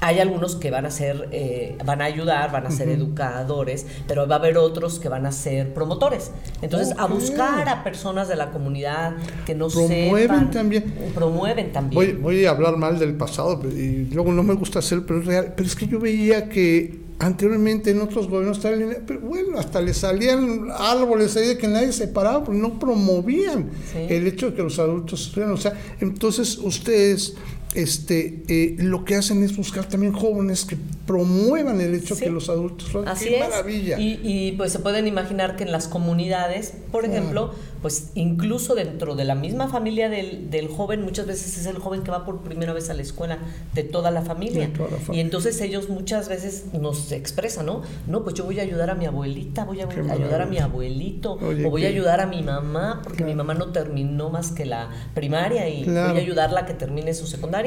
hay 0.05 0.19
algunos 0.21 0.57
que 0.57 0.71
van 0.71 0.85
a 0.85 0.91
ser, 0.91 1.31
eh, 1.33 1.79
van 1.83 2.03
a 2.03 2.05
ayudar, 2.05 2.53
van 2.53 2.67
a 2.67 2.71
ser 2.71 2.91
educadores, 2.91 3.87
pero 4.07 4.29
va 4.29 4.37
a 4.37 4.39
haber 4.39 4.59
otros 4.59 4.99
que 4.99 5.09
van 5.09 5.25
a 5.25 5.33
ser 5.33 5.73
promotores. 5.73 6.31
Entonces, 6.61 6.95
a 6.99 7.07
buscar 7.07 7.67
a 7.71 7.83
personas 7.83 8.29
de 8.29 8.37
la 8.37 8.51
comunidad 8.51 9.15
que 9.47 9.55
nos 9.55 9.73
promueven 9.73 10.51
también. 10.51 10.95
Promueven 11.15 11.73
también. 11.73 12.23
Voy, 12.23 12.45
a 12.45 12.51
hablar 12.51 12.77
mal 12.77 12.99
del 12.99 13.15
pasado 13.15 13.63
y 13.71 14.05
luego 14.13 14.31
no 14.31 14.43
me 14.43 14.53
gusta 14.53 14.81
hacer, 14.81 15.07
pero 15.07 15.21
es 15.21 15.27
real. 15.27 15.55
Pero 15.57 15.67
es 15.67 15.75
que 15.75 15.87
yo 15.87 15.99
veía 15.99 16.51
que 16.51 17.03
anteriormente 17.19 17.91
en 17.91 18.03
otros 18.03 18.29
gobiernos 18.29 18.59
pero 18.59 19.21
bueno, 19.21 19.59
hasta 19.59 19.81
le 19.81 19.95
salían 19.95 20.67
árboles 20.77 21.35
ahí 21.37 21.47
de 21.47 21.57
que 21.57 21.69
nadie 21.69 21.93
se 21.93 22.09
paraba, 22.09 22.45
porque 22.45 22.61
no 22.61 22.79
promovían 22.79 23.71
el 23.95 24.27
hecho 24.27 24.51
de 24.51 24.57
que 24.57 24.63
los 24.63 24.79
adultos 24.79 25.29
estuvieran. 25.29 25.55
O 25.55 25.59
sea, 25.59 25.73
entonces 26.01 26.59
ustedes 26.59 27.37
este, 27.75 28.43
eh, 28.49 28.77
lo 28.79 29.05
que 29.05 29.17
hacen 29.17 29.43
es 29.43 29.57
buscar 29.57 29.87
también 29.87 30.13
jóvenes 30.13 30.65
que 30.65 30.77
promuevan 31.07 31.81
el 31.81 31.95
hecho 31.95 32.17
que 32.17 32.31
los 32.31 32.49
adultos 32.49 32.89
Así 33.07 33.29
¡Qué 33.29 33.41
maravilla! 33.41 33.97
Y, 33.99 34.53
pues 34.53 34.73
se 34.73 34.79
pueden 34.79 35.07
imaginar 35.07 35.57
que 35.57 35.65
en 35.65 35.73
las 35.73 35.89
comunidades, 35.89 36.73
por 36.91 37.05
ejemplo, 37.05 37.53
pues 37.83 38.13
incluso 38.15 38.75
dentro 38.75 39.15
de 39.15 39.25
la 39.25 39.35
misma 39.35 39.69
familia 39.69 40.09
del, 40.09 40.51
del, 40.51 40.69
joven, 40.69 41.03
muchas 41.03 41.27
veces 41.27 41.59
es 41.59 41.67
el 41.67 41.79
joven 41.79 42.03
que 42.03 42.11
va 42.11 42.25
por 42.25 42.41
primera 42.41 42.73
vez 42.73 42.89
a 42.89 42.95
la 42.95 43.03
escuela 43.03 43.39
de 43.75 43.83
toda 43.83 44.11
la 44.11 44.23
familia. 44.23 44.71
Y 45.13 45.21
entonces 45.21 45.61
ellos 45.61 45.91
muchas 45.91 46.31
veces 46.31 46.65
nos 46.73 47.13
expresan, 47.13 47.67
¿no? 47.67 47.83
No, 48.07 48.23
pues 48.25 48.37
yo 48.37 48.45
voy 48.45 48.59
a 48.59 48.63
ayudar 48.63 48.89
a 48.89 48.95
mi 48.95 49.05
abuelita, 49.05 49.65
voy 49.65 49.83
a 49.83 49.85
ayudar 49.87 50.41
a 50.41 50.47
mi 50.47 50.59
abuelito, 50.59 51.33
o 51.35 51.71
voy 51.71 51.85
a 51.85 51.89
ayudar 51.89 52.21
a 52.23 52.27
mi 52.27 52.43
mamá, 52.43 53.03
porque 53.05 53.25
mi 53.25 53.35
mamá 53.35 53.53
no 53.53 53.67
terminó 53.67 54.31
más 54.31 54.53
que 54.53 54.65
la 54.65 54.89
primaria 55.13 55.69
y 55.69 55.85
voy 55.85 55.97
a 55.99 56.11
ayudarla 56.13 56.61
a 56.61 56.67
que 56.67 56.73
termine 56.75 57.13
su 57.13 57.27
secundaria. 57.27 57.64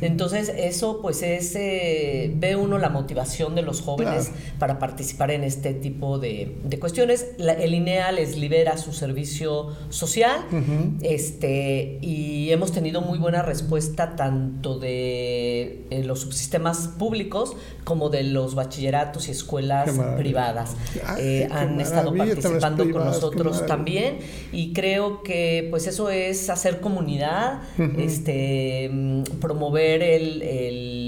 Entonces 0.00 0.52
eso 0.56 1.00
pues 1.00 1.22
es, 1.22 1.54
eh, 1.56 2.32
ve 2.36 2.56
uno 2.56 2.78
la 2.78 2.88
motivación 2.88 3.54
de 3.54 3.62
los 3.62 3.80
jóvenes 3.80 4.30
para 4.58 4.78
participar 4.78 5.30
en 5.30 5.44
este 5.44 5.74
tipo 5.74 6.18
de, 6.18 6.56
de 6.64 6.78
cuestiones. 6.78 7.26
el 7.38 7.74
INEA 7.74 8.12
les 8.12 8.36
libera 8.36 8.76
su 8.76 8.92
servicio 8.92 9.68
social 9.90 10.46
este, 11.02 11.98
y 12.00 12.50
hemos 12.50 12.72
tenido 12.72 13.00
muy 13.00 13.18
buena 13.18 13.42
respuesta 13.42 14.16
tanto 14.16 14.78
de 14.78 15.84
eh, 15.90 16.02
los 16.04 16.20
subsistemas 16.20 16.88
públicos 16.98 17.56
como 17.84 18.08
de 18.08 18.24
los 18.24 18.54
bachilleratos 18.54 19.28
y 19.28 19.32
escuelas 19.32 19.90
privadas. 20.16 20.76
Eh, 21.18 21.48
han 21.50 21.80
estado 21.80 22.14
participando 22.14 22.90
con 22.90 23.04
nosotros 23.04 23.66
también. 23.66 24.18
Y 24.52 24.72
creo 24.72 25.22
que 25.22 25.66
pues 25.70 25.86
eso 25.86 26.10
es 26.10 26.48
hacer 26.50 26.80
comunidad, 26.80 27.60
este, 27.98 28.90
mm, 28.92 29.22
promover 29.34 30.02
el, 30.02 30.42
el, 30.42 31.03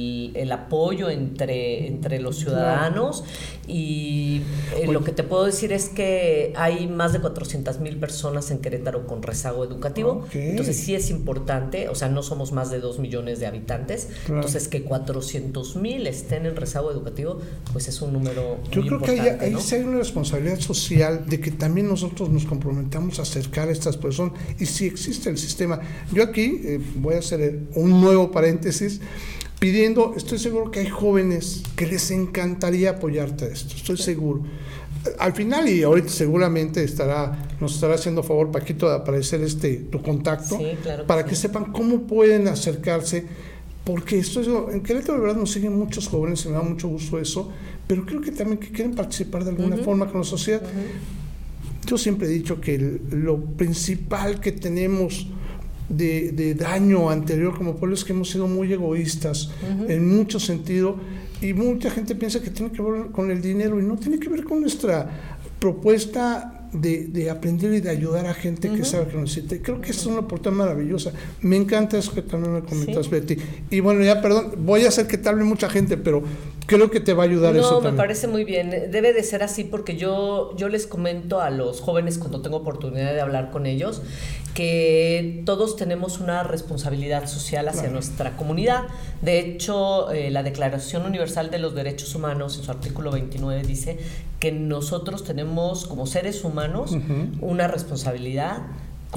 apoyo 0.53 1.11
entre, 1.11 1.87
entre 1.87 2.21
los 2.21 2.39
ciudadanos. 2.39 3.25
Y 3.67 4.43
eh, 4.77 4.87
lo 4.87 5.03
que 5.03 5.13
te 5.13 5.23
puedo 5.23 5.45
decir 5.45 5.73
es 5.73 5.89
que 5.89 6.53
hay 6.57 6.87
más 6.87 7.13
de 7.13 7.21
400 7.21 7.81
mil 7.81 7.97
personas 7.99 8.51
en 8.51 8.59
Querétaro 8.59 9.07
con 9.07 9.23
rezago 9.23 9.65
educativo. 9.65 10.27
Entonces 10.33 10.77
sí 10.77 10.95
es 10.95 11.11
importante, 11.11 11.89
o 11.89 11.95
sea, 11.95 12.09
no 12.09 12.23
somos 12.23 12.53
más 12.53 12.71
de 12.71 12.81
2 12.81 12.99
millones 12.99 13.41
de 13.41 13.47
habitantes. 13.47 14.09
Entonces 14.29 14.69
que 14.69 14.83
400 14.83 15.77
mil 15.77 16.07
estén 16.07 16.47
en 16.47 16.57
rezago 16.57 16.91
educativo, 16.91 17.41
pues 17.73 17.89
es 17.89 18.01
un 18.03 18.13
número... 18.13 18.59
Yo 18.71 18.83
creo 18.83 19.01
que 19.01 19.13
hay, 19.13 19.29
ahí 19.41 19.57
sí 19.61 19.75
hay 19.75 19.83
una 19.83 19.99
responsabilidad 19.99 20.61
social 20.61 21.27
de 21.27 21.41
que 21.41 21.51
también 21.51 21.89
nosotros 21.89 22.29
nos 22.29 22.45
comprometamos 22.45 23.19
a 23.19 23.23
acercar 23.23 23.69
a 23.69 23.73
estas 23.73 23.97
personas. 23.97 24.35
Y 24.59 24.67
si 24.67 24.87
existe 24.87 25.31
el 25.31 25.39
sistema. 25.39 25.81
Yo 26.13 26.23
aquí 26.23 26.61
eh, 26.65 26.81
voy 26.97 27.15
a 27.15 27.19
hacer 27.19 27.61
un 27.75 28.01
nuevo 28.01 28.31
paréntesis 28.31 29.01
pidiendo, 29.67 30.15
estoy 30.17 30.39
seguro 30.39 30.71
que 30.71 30.79
hay 30.79 30.89
jóvenes 30.89 31.65
que 31.75 31.89
les 31.89 32.13
encantaría 32.13 32.91
apoyarte 32.91 33.47
a 33.47 33.49
esto, 33.49 33.75
estoy 33.75 33.97
seguro. 33.97 34.45
Al 35.19 35.33
final, 35.33 35.69
y 35.69 35.83
ahorita 35.83 36.09
seguramente 36.09 36.85
estará, 36.85 37.49
nos 37.61 37.75
estará 37.75 37.97
haciendo 37.97 38.23
favor, 38.23 38.53
Paquito, 38.53 38.89
de 38.89 38.95
aparecer 38.95 39.41
este, 39.43 39.75
tu 39.91 40.01
contacto, 40.01 40.57
para 41.09 41.25
que 41.25 41.35
sepan 41.35 41.73
cómo 41.73 42.03
pueden 42.03 42.47
acercarse, 42.47 43.25
porque 43.83 44.21
esto 44.21 44.41
es, 44.41 44.47
en 44.73 44.83
Querétaro 44.83 45.15
de 45.15 45.21
verdad 45.27 45.37
nos 45.37 45.51
siguen 45.51 45.77
muchos 45.77 46.07
jóvenes, 46.07 46.45
y 46.45 46.49
me 46.49 46.55
da 46.55 46.63
mucho 46.63 46.87
gusto 46.87 47.19
eso, 47.19 47.51
pero 47.89 48.07
creo 48.07 48.21
que 48.21 48.31
también 48.31 48.59
que 48.59 48.69
quieren 48.69 48.95
participar 48.95 49.43
de 49.43 49.51
alguna 49.51 49.79
forma 49.79 50.07
con 50.07 50.21
la 50.21 50.27
sociedad. 50.27 50.63
Yo 51.87 51.99
siempre 51.99 52.29
he 52.29 52.31
dicho 52.31 52.61
que 52.61 53.01
lo 53.11 53.41
principal 53.41 54.39
que 54.39 54.53
tenemos 54.53 55.27
de, 55.89 56.55
daño 56.55 57.11
anterior 57.11 57.57
como 57.57 57.77
pueblo 57.77 57.95
es 57.95 58.05
que 58.05 58.13
hemos 58.13 58.31
sido 58.31 58.47
muy 58.47 58.73
egoístas 58.73 59.51
en 59.89 60.17
mucho 60.17 60.41
sentido 60.41 60.97
y 61.41 61.53
mucha 61.53 61.91
gente 61.91 62.15
piensa 62.15 62.41
que 62.41 62.51
tiene 62.51 62.73
que 62.73 62.83
ver 62.83 63.07
con 63.13 63.31
el 63.31 63.43
dinero 63.43 63.79
y 63.79 63.85
no 63.85 63.97
tiene 63.97 64.19
que 64.19 64.29
ver 64.29 64.45
con 64.45 64.61
nuestra 64.61 65.37
propuesta 65.59 66.69
de, 66.73 67.31
aprender 67.31 67.73
y 67.75 67.81
de 67.81 67.91
ayudar 67.91 68.27
a 68.27 68.35
gente 68.35 68.71
que 68.71 68.85
sabe 68.85 69.09
que 69.09 69.15
lo 69.15 69.23
necesita. 69.23 69.57
Creo 69.63 69.81
que 69.81 69.91
es 69.91 70.07
una 70.07 70.21
oportunidad 70.21 70.65
maravillosa. 70.65 71.13
Me 71.41 71.57
encanta 71.57 71.99
eso 71.99 72.13
que 72.13 72.23
también 72.23 72.55
me 72.55 72.63
comentas, 72.63 73.09
Betty. 73.09 73.37
Y 73.71 73.81
bueno, 73.81 74.05
ya 74.05 74.21
perdón, 74.21 74.53
voy 74.59 74.85
a 74.85 74.89
hacer 74.89 75.07
que 75.07 75.19
te 75.19 75.29
hable 75.29 75.45
mucha 75.45 75.69
gente, 75.69 75.97
pero 75.97 76.23
creo 76.67 76.91
que 76.91 77.01
te 77.01 77.15
va 77.15 77.25
a 77.25 77.27
ayudar 77.27 77.57
eso 77.57 77.81
No, 77.81 77.81
me 77.81 77.97
parece 77.97 78.27
muy 78.27 78.45
bien. 78.45 78.71
Debe 78.91 79.13
de 79.13 79.23
ser 79.23 79.43
así 79.43 79.65
porque 79.65 79.97
yo, 79.97 80.55
yo 80.57 80.69
les 80.69 80.87
comento 80.87 81.41
a 81.41 81.51
los 81.51 81.81
jóvenes 81.81 82.19
cuando 82.19 82.43
tengo 82.43 82.59
oportunidad 82.59 83.15
de 83.15 83.21
hablar 83.21 83.51
con 83.51 83.67
ellos 83.67 84.03
que 84.57 85.43
todos 85.45 85.77
tenemos 85.77 86.19
una 86.19 86.43
responsabilidad 86.43 87.27
social 87.27 87.69
hacia 87.69 87.91
nuestra 87.91 88.39
comunidad. 88.39 88.85
De 89.21 89.39
hecho, 89.39 90.11
eh, 90.11 90.31
la 90.31 90.43
Declaración 90.43 91.05
Universal 91.05 91.51
de 91.51 91.59
los 91.59 91.75
Derechos 91.75 92.15
Humanos, 92.15 92.57
en 92.57 92.65
su 92.65 92.71
artículo 92.71 93.11
29, 93.11 93.63
dice 93.65 93.99
que 94.41 94.53
nosotros 94.53 95.25
tenemos 95.25 95.87
como 95.87 96.07
seres 96.07 96.43
humanos 96.43 96.97
una 97.43 97.69
responsabilidad 97.69 98.63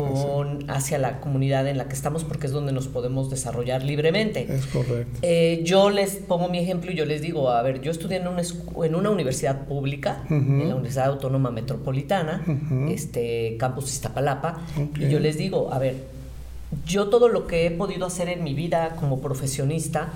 con, 0.03 0.69
hacia 0.69 0.97
la 0.97 1.19
comunidad 1.19 1.67
en 1.67 1.77
la 1.77 1.87
que 1.87 1.93
estamos 1.93 2.23
porque 2.23 2.47
es 2.47 2.53
donde 2.53 2.71
nos 2.71 2.87
podemos 2.87 3.29
desarrollar 3.29 3.83
libremente. 3.83 4.47
Es 4.49 4.65
correcto. 4.67 5.19
Eh, 5.21 5.61
yo 5.63 5.89
les 5.89 6.15
pongo 6.15 6.49
mi 6.49 6.59
ejemplo 6.59 6.91
y 6.91 6.95
yo 6.95 7.05
les 7.05 7.21
digo, 7.21 7.49
a 7.49 7.61
ver, 7.61 7.81
yo 7.81 7.91
estudié 7.91 8.17
en 8.17 8.27
una, 8.27 8.41
en 8.83 8.95
una 8.95 9.09
universidad 9.09 9.65
pública, 9.65 10.23
en 10.29 10.67
la 10.67 10.75
Universidad 10.75 11.07
Autónoma 11.07 11.51
Metropolitana, 11.51 12.43
este 12.89 13.57
campus 13.57 13.91
Iztapalapa, 13.91 14.61
y 14.97 15.09
yo 15.09 15.19
les 15.19 15.37
digo, 15.37 15.73
a 15.73 15.79
ver, 15.79 15.95
yo 16.85 17.09
todo 17.09 17.29
lo 17.29 17.47
que 17.47 17.65
he 17.65 17.71
podido 17.71 18.05
hacer 18.05 18.29
en 18.29 18.43
mi 18.43 18.53
vida 18.53 18.95
como 18.99 19.21
profesionista 19.21 20.09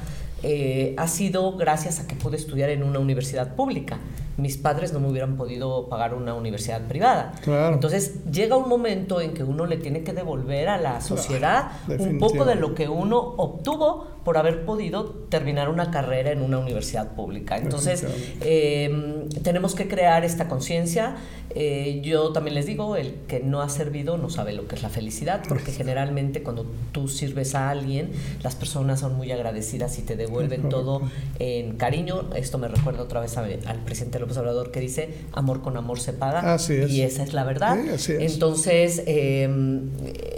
eh, 0.43 0.93
ha 0.97 1.07
sido 1.07 1.55
gracias 1.55 1.99
a 1.99 2.07
que 2.07 2.15
pude 2.15 2.35
estudiar 2.37 2.69
en 2.69 2.83
una 2.83 2.99
universidad 2.99 3.55
pública 3.55 3.97
mis 4.37 4.57
padres 4.57 4.93
no 4.93 4.99
me 4.99 5.09
hubieran 5.09 5.37
podido 5.37 5.89
pagar 5.89 6.13
una 6.13 6.33
universidad 6.33 6.81
privada. 6.87 7.33
Entonces 7.45 8.23
llega 8.31 8.57
un 8.57 8.67
momento 8.67 9.21
en 9.21 9.33
que 9.33 9.43
uno 9.43 9.65
le 9.65 9.77
tiene 9.77 10.03
que 10.03 10.13
devolver 10.13 10.69
a 10.69 10.77
la 10.77 11.01
sociedad 11.01 11.71
un 11.87 12.19
poco 12.19 12.45
de 12.45 12.55
lo 12.55 12.73
que 12.73 12.89
uno 12.89 13.17
obtuvo 13.37 14.07
por 14.23 14.37
haber 14.37 14.65
podido 14.65 15.05
terminar 15.29 15.69
una 15.69 15.91
carrera 15.91 16.31
en 16.31 16.41
una 16.41 16.57
universidad 16.57 17.13
pública. 17.13 17.57
Entonces 17.57 18.05
em, 18.41 19.29
tenemos 19.43 19.75
que 19.75 19.87
crear 19.87 20.23
esta 20.23 20.47
conciencia. 20.47 21.17
Eh, 21.55 22.01
yo 22.03 22.31
también 22.31 22.55
les 22.55 22.65
digo, 22.65 22.95
el 22.95 23.13
que 23.27 23.39
no 23.41 23.61
ha 23.61 23.69
servido 23.69 24.17
no 24.17 24.29
sabe 24.29 24.53
lo 24.53 24.67
que 24.67 24.75
es 24.75 24.81
la 24.81 24.89
felicidad, 24.89 25.43
porque 25.47 25.71
generalmente 25.71 26.41
cuando 26.41 26.65
tú 26.91 27.07
sirves 27.07 27.53
a 27.53 27.69
alguien, 27.69 28.11
las 28.41 28.55
personas 28.55 29.01
son 29.01 29.15
muy 29.15 29.31
agradecidas 29.31 29.99
y 29.99 30.01
te 30.01 30.15
devuelven 30.15 30.69
todo 30.69 31.01
en 31.37 31.75
cariño. 31.75 32.29
Esto 32.35 32.57
me 32.57 32.67
recuerda 32.67 33.03
otra 33.03 33.19
vez 33.19 33.37
al 33.37 33.79
presidente 33.85 34.19
López 34.23 34.37
Obrador 34.37 34.71
que 34.71 34.79
dice, 34.79 35.09
amor 35.33 35.61
con 35.61 35.77
amor 35.77 35.99
se 35.99 36.13
paga. 36.13 36.57
Y 36.87 37.01
esa 37.01 37.23
es 37.23 37.33
la 37.33 37.43
verdad. 37.43 37.77
Entonces, 38.07 39.03
em, 39.05 39.89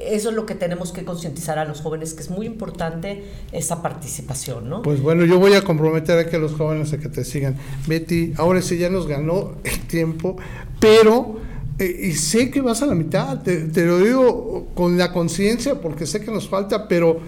eso 0.08 0.30
es 0.30 0.36
lo 0.36 0.46
que 0.46 0.56
tenemos 0.56 0.92
que 0.92 1.06
concientizar 1.06 1.60
a 1.60 1.66
los 1.66 1.82
jóvenes, 1.82 2.14
que 2.14 2.22
es 2.22 2.30
muy 2.30 2.46
importante 2.46 3.24
esa 3.52 3.82
participación, 3.82 4.70
¿no? 4.70 4.82
Pues 4.82 5.02
bueno, 5.02 5.26
yo 5.26 5.40
voy 5.40 5.54
a 5.54 5.62
comprometer 5.62 6.18
a 6.18 6.28
que 6.28 6.38
los 6.38 6.54
jóvenes 6.54 6.92
a 6.94 6.98
que 6.98 7.10
te 7.10 7.24
sigan. 7.24 7.56
Betty, 7.88 8.34
ahora 8.38 8.62
sí 8.62 8.78
ya 8.78 8.90
nos 8.90 9.08
ganó 9.08 9.56
el 9.64 9.80
tiempo, 9.88 10.36
pero... 10.80 11.56
Eh, 11.78 12.08
y 12.08 12.14
sé 12.14 12.52
que 12.52 12.62
vas 12.62 12.82
a 12.84 12.86
la 12.86 12.96
mitad, 12.96 13.42
te, 13.42 13.58
te 13.64 13.86
lo 13.86 14.00
digo 14.00 14.68
con 14.76 14.98
la 14.98 15.12
conciencia 15.12 15.82
porque 15.82 16.06
sé 16.06 16.22
que 16.22 16.32
nos 16.32 16.48
falta, 16.48 16.88
pero 16.88 17.20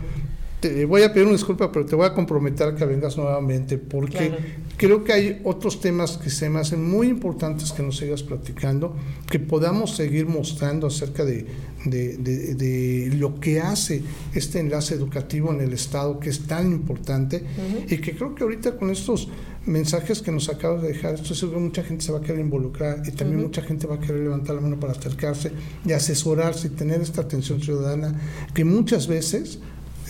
te 0.59 0.85
voy 0.85 1.03
a 1.03 1.13
pedir 1.13 1.27
una 1.27 1.35
disculpa, 1.35 1.71
pero 1.71 1.85
te 1.85 1.95
voy 1.95 2.05
a 2.07 2.13
comprometer 2.13 2.69
a 2.69 2.75
que 2.75 2.83
vengas 2.85 3.15
nuevamente, 3.15 3.77
porque 3.77 4.31
creo 4.75 5.03
que 5.03 5.13
hay 5.13 5.41
otros 5.43 5.79
temas 5.79 6.17
que 6.17 6.31
se 6.31 6.49
me 6.49 6.59
hacen 6.59 6.83
muy 6.83 7.07
importantes 7.07 7.71
que 7.71 7.83
nos 7.83 7.97
sigas 7.97 8.23
platicando, 8.23 8.95
que 9.29 9.37
podamos 9.37 9.95
seguir 9.95 10.25
mostrando 10.25 10.87
acerca 10.87 11.23
de, 11.23 11.45
de, 11.85 13.11
lo 13.17 13.39
que 13.39 13.59
hace 13.59 14.01
este 14.33 14.59
enlace 14.59 14.95
educativo 14.95 15.53
en 15.53 15.61
el 15.61 15.73
Estado, 15.73 16.19
que 16.19 16.31
es 16.31 16.39
tan 16.47 16.71
importante, 16.71 17.43
y 17.87 17.97
que 17.97 18.15
creo 18.15 18.33
que 18.33 18.43
ahorita 18.43 18.77
con 18.77 18.89
estos 18.89 19.29
mensajes 19.67 20.21
que 20.21 20.31
nos 20.31 20.49
acabas 20.49 20.81
de 20.81 20.87
dejar, 20.87 21.15
estoy 21.15 21.35
seguro 21.35 21.59
que 21.59 21.65
mucha 21.65 21.83
gente 21.83 22.03
se 22.03 22.11
va 22.11 22.17
a 22.17 22.21
querer 22.21 22.39
involucrar 22.39 23.03
y 23.05 23.11
también 23.11 23.41
mucha 23.41 23.61
gente 23.61 23.85
va 23.85 23.95
a 23.95 23.99
querer 23.99 24.23
levantar 24.23 24.55
la 24.55 24.61
mano 24.61 24.79
para 24.79 24.93
acercarse 24.93 25.51
y 25.85 25.91
asesorarse 25.91 26.67
y 26.67 26.69
tener 26.71 27.01
esta 27.01 27.21
atención 27.21 27.61
ciudadana 27.61 28.15
que 28.53 28.63
muchas 28.63 29.07
veces 29.07 29.59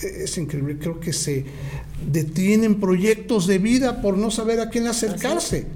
es 0.02 0.38
increíble, 0.38 0.78
creo 0.78 1.00
que 1.00 1.12
se 1.12 1.44
detienen 2.10 2.78
proyectos 2.80 3.46
de 3.46 3.58
vida 3.58 4.00
por 4.00 4.16
no 4.16 4.30
saber 4.30 4.60
a 4.60 4.70
quién 4.70 4.86
acercarse. 4.86 5.66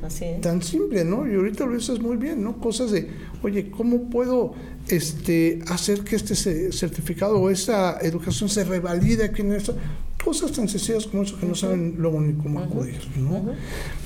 Tan 0.40 0.62
simple, 0.62 1.04
¿no? 1.04 1.30
Y 1.30 1.34
ahorita 1.34 1.66
lo 1.66 1.74
dices 1.74 2.00
muy 2.00 2.16
bien, 2.16 2.42
¿no? 2.42 2.58
Cosas 2.60 2.90
de, 2.90 3.08
oye, 3.42 3.70
¿cómo 3.70 4.08
puedo 4.08 4.54
este, 4.88 5.60
hacer 5.68 6.02
que 6.04 6.16
este 6.16 6.72
certificado 6.72 7.40
o 7.40 7.50
esta 7.50 7.98
educación 8.00 8.48
se 8.48 8.64
revalide 8.64 9.24
aquí 9.24 9.42
en 9.42 9.52
esto? 9.52 9.76
Cosas 10.24 10.52
tan 10.52 10.68
sencillas 10.68 11.06
como 11.06 11.22
eso 11.22 11.38
que 11.38 11.46
no 11.46 11.54
saben 11.54 11.96
luego 11.98 12.20
ni 12.20 12.34
cómo 12.34 12.60
acudir, 12.60 13.00
¿no? 13.16 13.42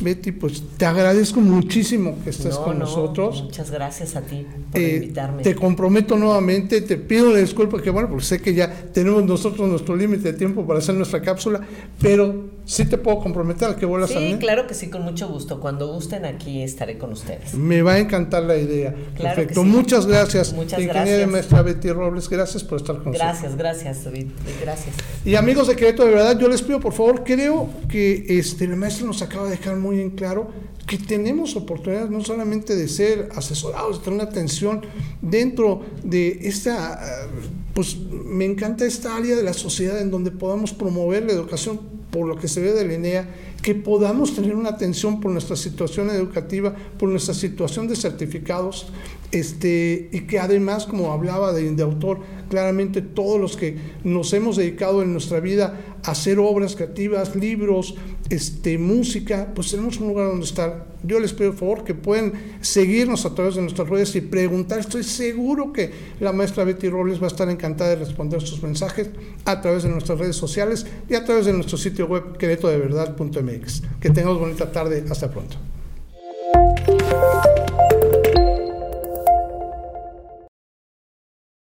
Betty, 0.01 0.33
pues 0.33 0.63
te 0.77 0.87
agradezco 0.87 1.41
muchísimo 1.41 2.17
que 2.25 2.31
estés 2.31 2.57
con 2.57 2.79
nosotros. 2.79 3.43
Muchas 3.45 3.71
gracias 3.71 4.17
a 4.17 4.23
ti 4.23 4.47
por 4.73 4.81
eh, 4.81 4.97
invitarme. 4.97 5.43
Te 5.43 5.55
comprometo 5.55 6.17
nuevamente, 6.17 6.81
te 6.81 6.97
pido 6.97 7.31
una 7.31 7.39
disculpa 7.39 7.81
que 7.81 7.91
bueno, 7.91 8.09
porque 8.09 8.25
sé 8.25 8.41
que 8.41 8.55
ya 8.55 8.73
tenemos 8.93 9.25
nosotros 9.25 9.69
nuestro 9.69 9.95
límite 9.95 10.33
de 10.33 10.39
tiempo 10.39 10.67
para 10.67 10.79
hacer 10.79 10.95
nuestra 10.95 11.21
cápsula, 11.21 11.61
pero 12.01 12.56
sí 12.67 12.85
te 12.85 12.99
puedo 12.99 13.21
comprometer 13.21 13.71
a 13.71 13.77
que 13.77 13.87
vuelvas 13.87 14.11
sí, 14.11 14.17
a 14.17 14.21
Sí, 14.21 14.37
claro 14.39 14.67
que 14.67 14.75
sí, 14.75 14.91
con 14.91 15.03
mucho 15.03 15.29
gusto. 15.29 15.61
Cuando 15.61 15.87
gusten 15.87 16.25
aquí 16.27 16.63
estaré 16.63 16.99
con 16.99 17.13
ustedes. 17.13 17.55
Me 17.55 17.81
va 17.81 17.95
a 17.95 17.99
encantar 17.99 18.43
la 18.43 18.57
idea. 18.57 18.95
Perfecto. 19.17 19.65
Muchas 19.65 20.07
gracias. 20.07 20.53
Muchas 20.53 20.81
Ingeniera 20.81 21.27
maestra 21.27 21.63
Betty 21.63 21.91
Robles, 21.91 22.29
gracias 22.29 22.65
por 22.65 22.79
estar 22.79 22.97
con 22.97 23.13
nosotros. 23.13 23.41
Gracias, 23.41 23.57
gracias, 23.57 24.05
David. 24.05 24.27
Gracias. 24.61 24.95
Y 25.25 25.37
amigos 25.37 25.69
de 25.69 25.77
Querétaro, 25.77 26.09
de 26.09 26.15
verdad, 26.17 26.39
yo 26.39 26.49
les 26.49 26.61
pido 26.61 26.81
por 26.81 26.93
favor, 26.93 27.23
creo 27.25 27.69
que 27.89 28.27
este, 28.29 28.65
el 28.65 28.77
maestro 28.77 29.07
nos 29.07 29.23
acaba 29.23 29.45
de 29.45 29.53
dejar 29.53 29.77
muy 29.77 30.01
en 30.01 30.11
claro 30.11 30.51
que 30.87 30.99
tenemos 30.99 31.57
oportunidades 31.57 32.11
no 32.11 32.23
solamente 32.23 32.77
de 32.77 32.89
ser 32.89 33.29
asesorados, 33.35 33.99
de 33.99 34.05
tener 34.05 34.21
una 34.21 34.31
atención 34.31 34.83
dentro 35.21 35.83
de 36.05 36.41
esta, 36.43 37.29
pues 37.75 37.97
me 37.97 38.45
encanta 38.45 38.85
esta 38.85 39.17
área 39.17 39.35
de 39.35 39.43
la 39.43 39.53
sociedad 39.53 40.01
en 40.01 40.11
donde 40.11 40.31
podamos 40.31 40.73
promover 40.73 41.25
la 41.25 41.33
educación 41.33 41.96
por 42.17 42.27
lo 42.27 42.37
que 42.37 42.49
se 42.49 42.63
ve 42.63 42.73
de 42.73 42.87
la 42.87 42.95
INEA, 42.95 43.29
que 43.61 43.75
podamos 43.75 44.35
tener 44.35 44.57
una 44.57 44.71
atención 44.71 45.21
por 45.21 45.31
nuestra 45.31 45.55
situación 45.55 46.09
educativa, 46.09 46.75
por 46.99 47.11
nuestra 47.11 47.35
situación 47.35 47.89
de 47.89 47.95
certificados, 47.95 48.87
este, 49.33 50.09
y 50.11 50.21
que 50.21 50.39
además, 50.39 50.87
como 50.87 51.13
hablaba 51.13 51.53
de 51.53 51.83
autor, 51.83 52.21
claramente 52.49 53.03
todos 53.03 53.39
los 53.39 53.59
que 53.59 53.77
nos 54.03 54.33
hemos 54.33 54.57
dedicado 54.57 55.03
en 55.03 55.13
nuestra 55.13 55.41
vida 55.41 55.99
a 56.03 56.13
hacer 56.13 56.39
obras 56.39 56.75
creativas, 56.75 57.37
libros, 57.37 57.97
este, 58.31 58.79
música, 58.79 59.53
pues 59.55 59.71
tenemos 59.71 59.99
un 59.99 60.09
lugar 60.09 60.29
donde 60.29 60.45
estar. 60.45 60.87
Yo 61.03 61.21
les 61.21 61.33
pido 61.33 61.51
por 61.51 61.59
favor 61.61 61.85
que 61.85 61.95
pueden 61.95 62.33
seguirnos 62.61 63.25
a 63.27 63.35
través 63.35 63.55
de 63.55 63.63
nuestras 63.63 63.89
redes 63.89 64.15
y 64.17 64.21
preguntar. 64.21 64.79
Estoy 64.79 65.05
seguro 65.05 65.73
que 65.73 65.93
la 66.21 66.33
maestra 66.33 66.65
Betty 66.65 66.89
Robles 66.89 67.21
va 67.21 67.25
a 67.25 67.29
estar 67.29 67.49
encantada 67.49 67.91
de 67.91 67.97
responder 67.97 68.43
sus 68.43 68.63
mensajes 68.63 69.11
a 69.45 69.61
través 69.61 69.85
de 69.85 69.91
nuestras 69.91 70.19
redes 70.19 70.37
sociales 70.37 70.87
y 71.09 71.15
a 71.15 71.25
través 71.25 71.47
de 71.47 71.53
nuestro 71.53 71.79
sitio 71.79 72.07
web 72.07 72.37
queretodeverdad.mx. 72.37 73.83
Que 74.01 74.11
tengamos 74.11 74.39
bonita 74.39 74.71
tarde. 74.73 75.05
Hasta 75.09 75.31
pronto. 75.31 75.57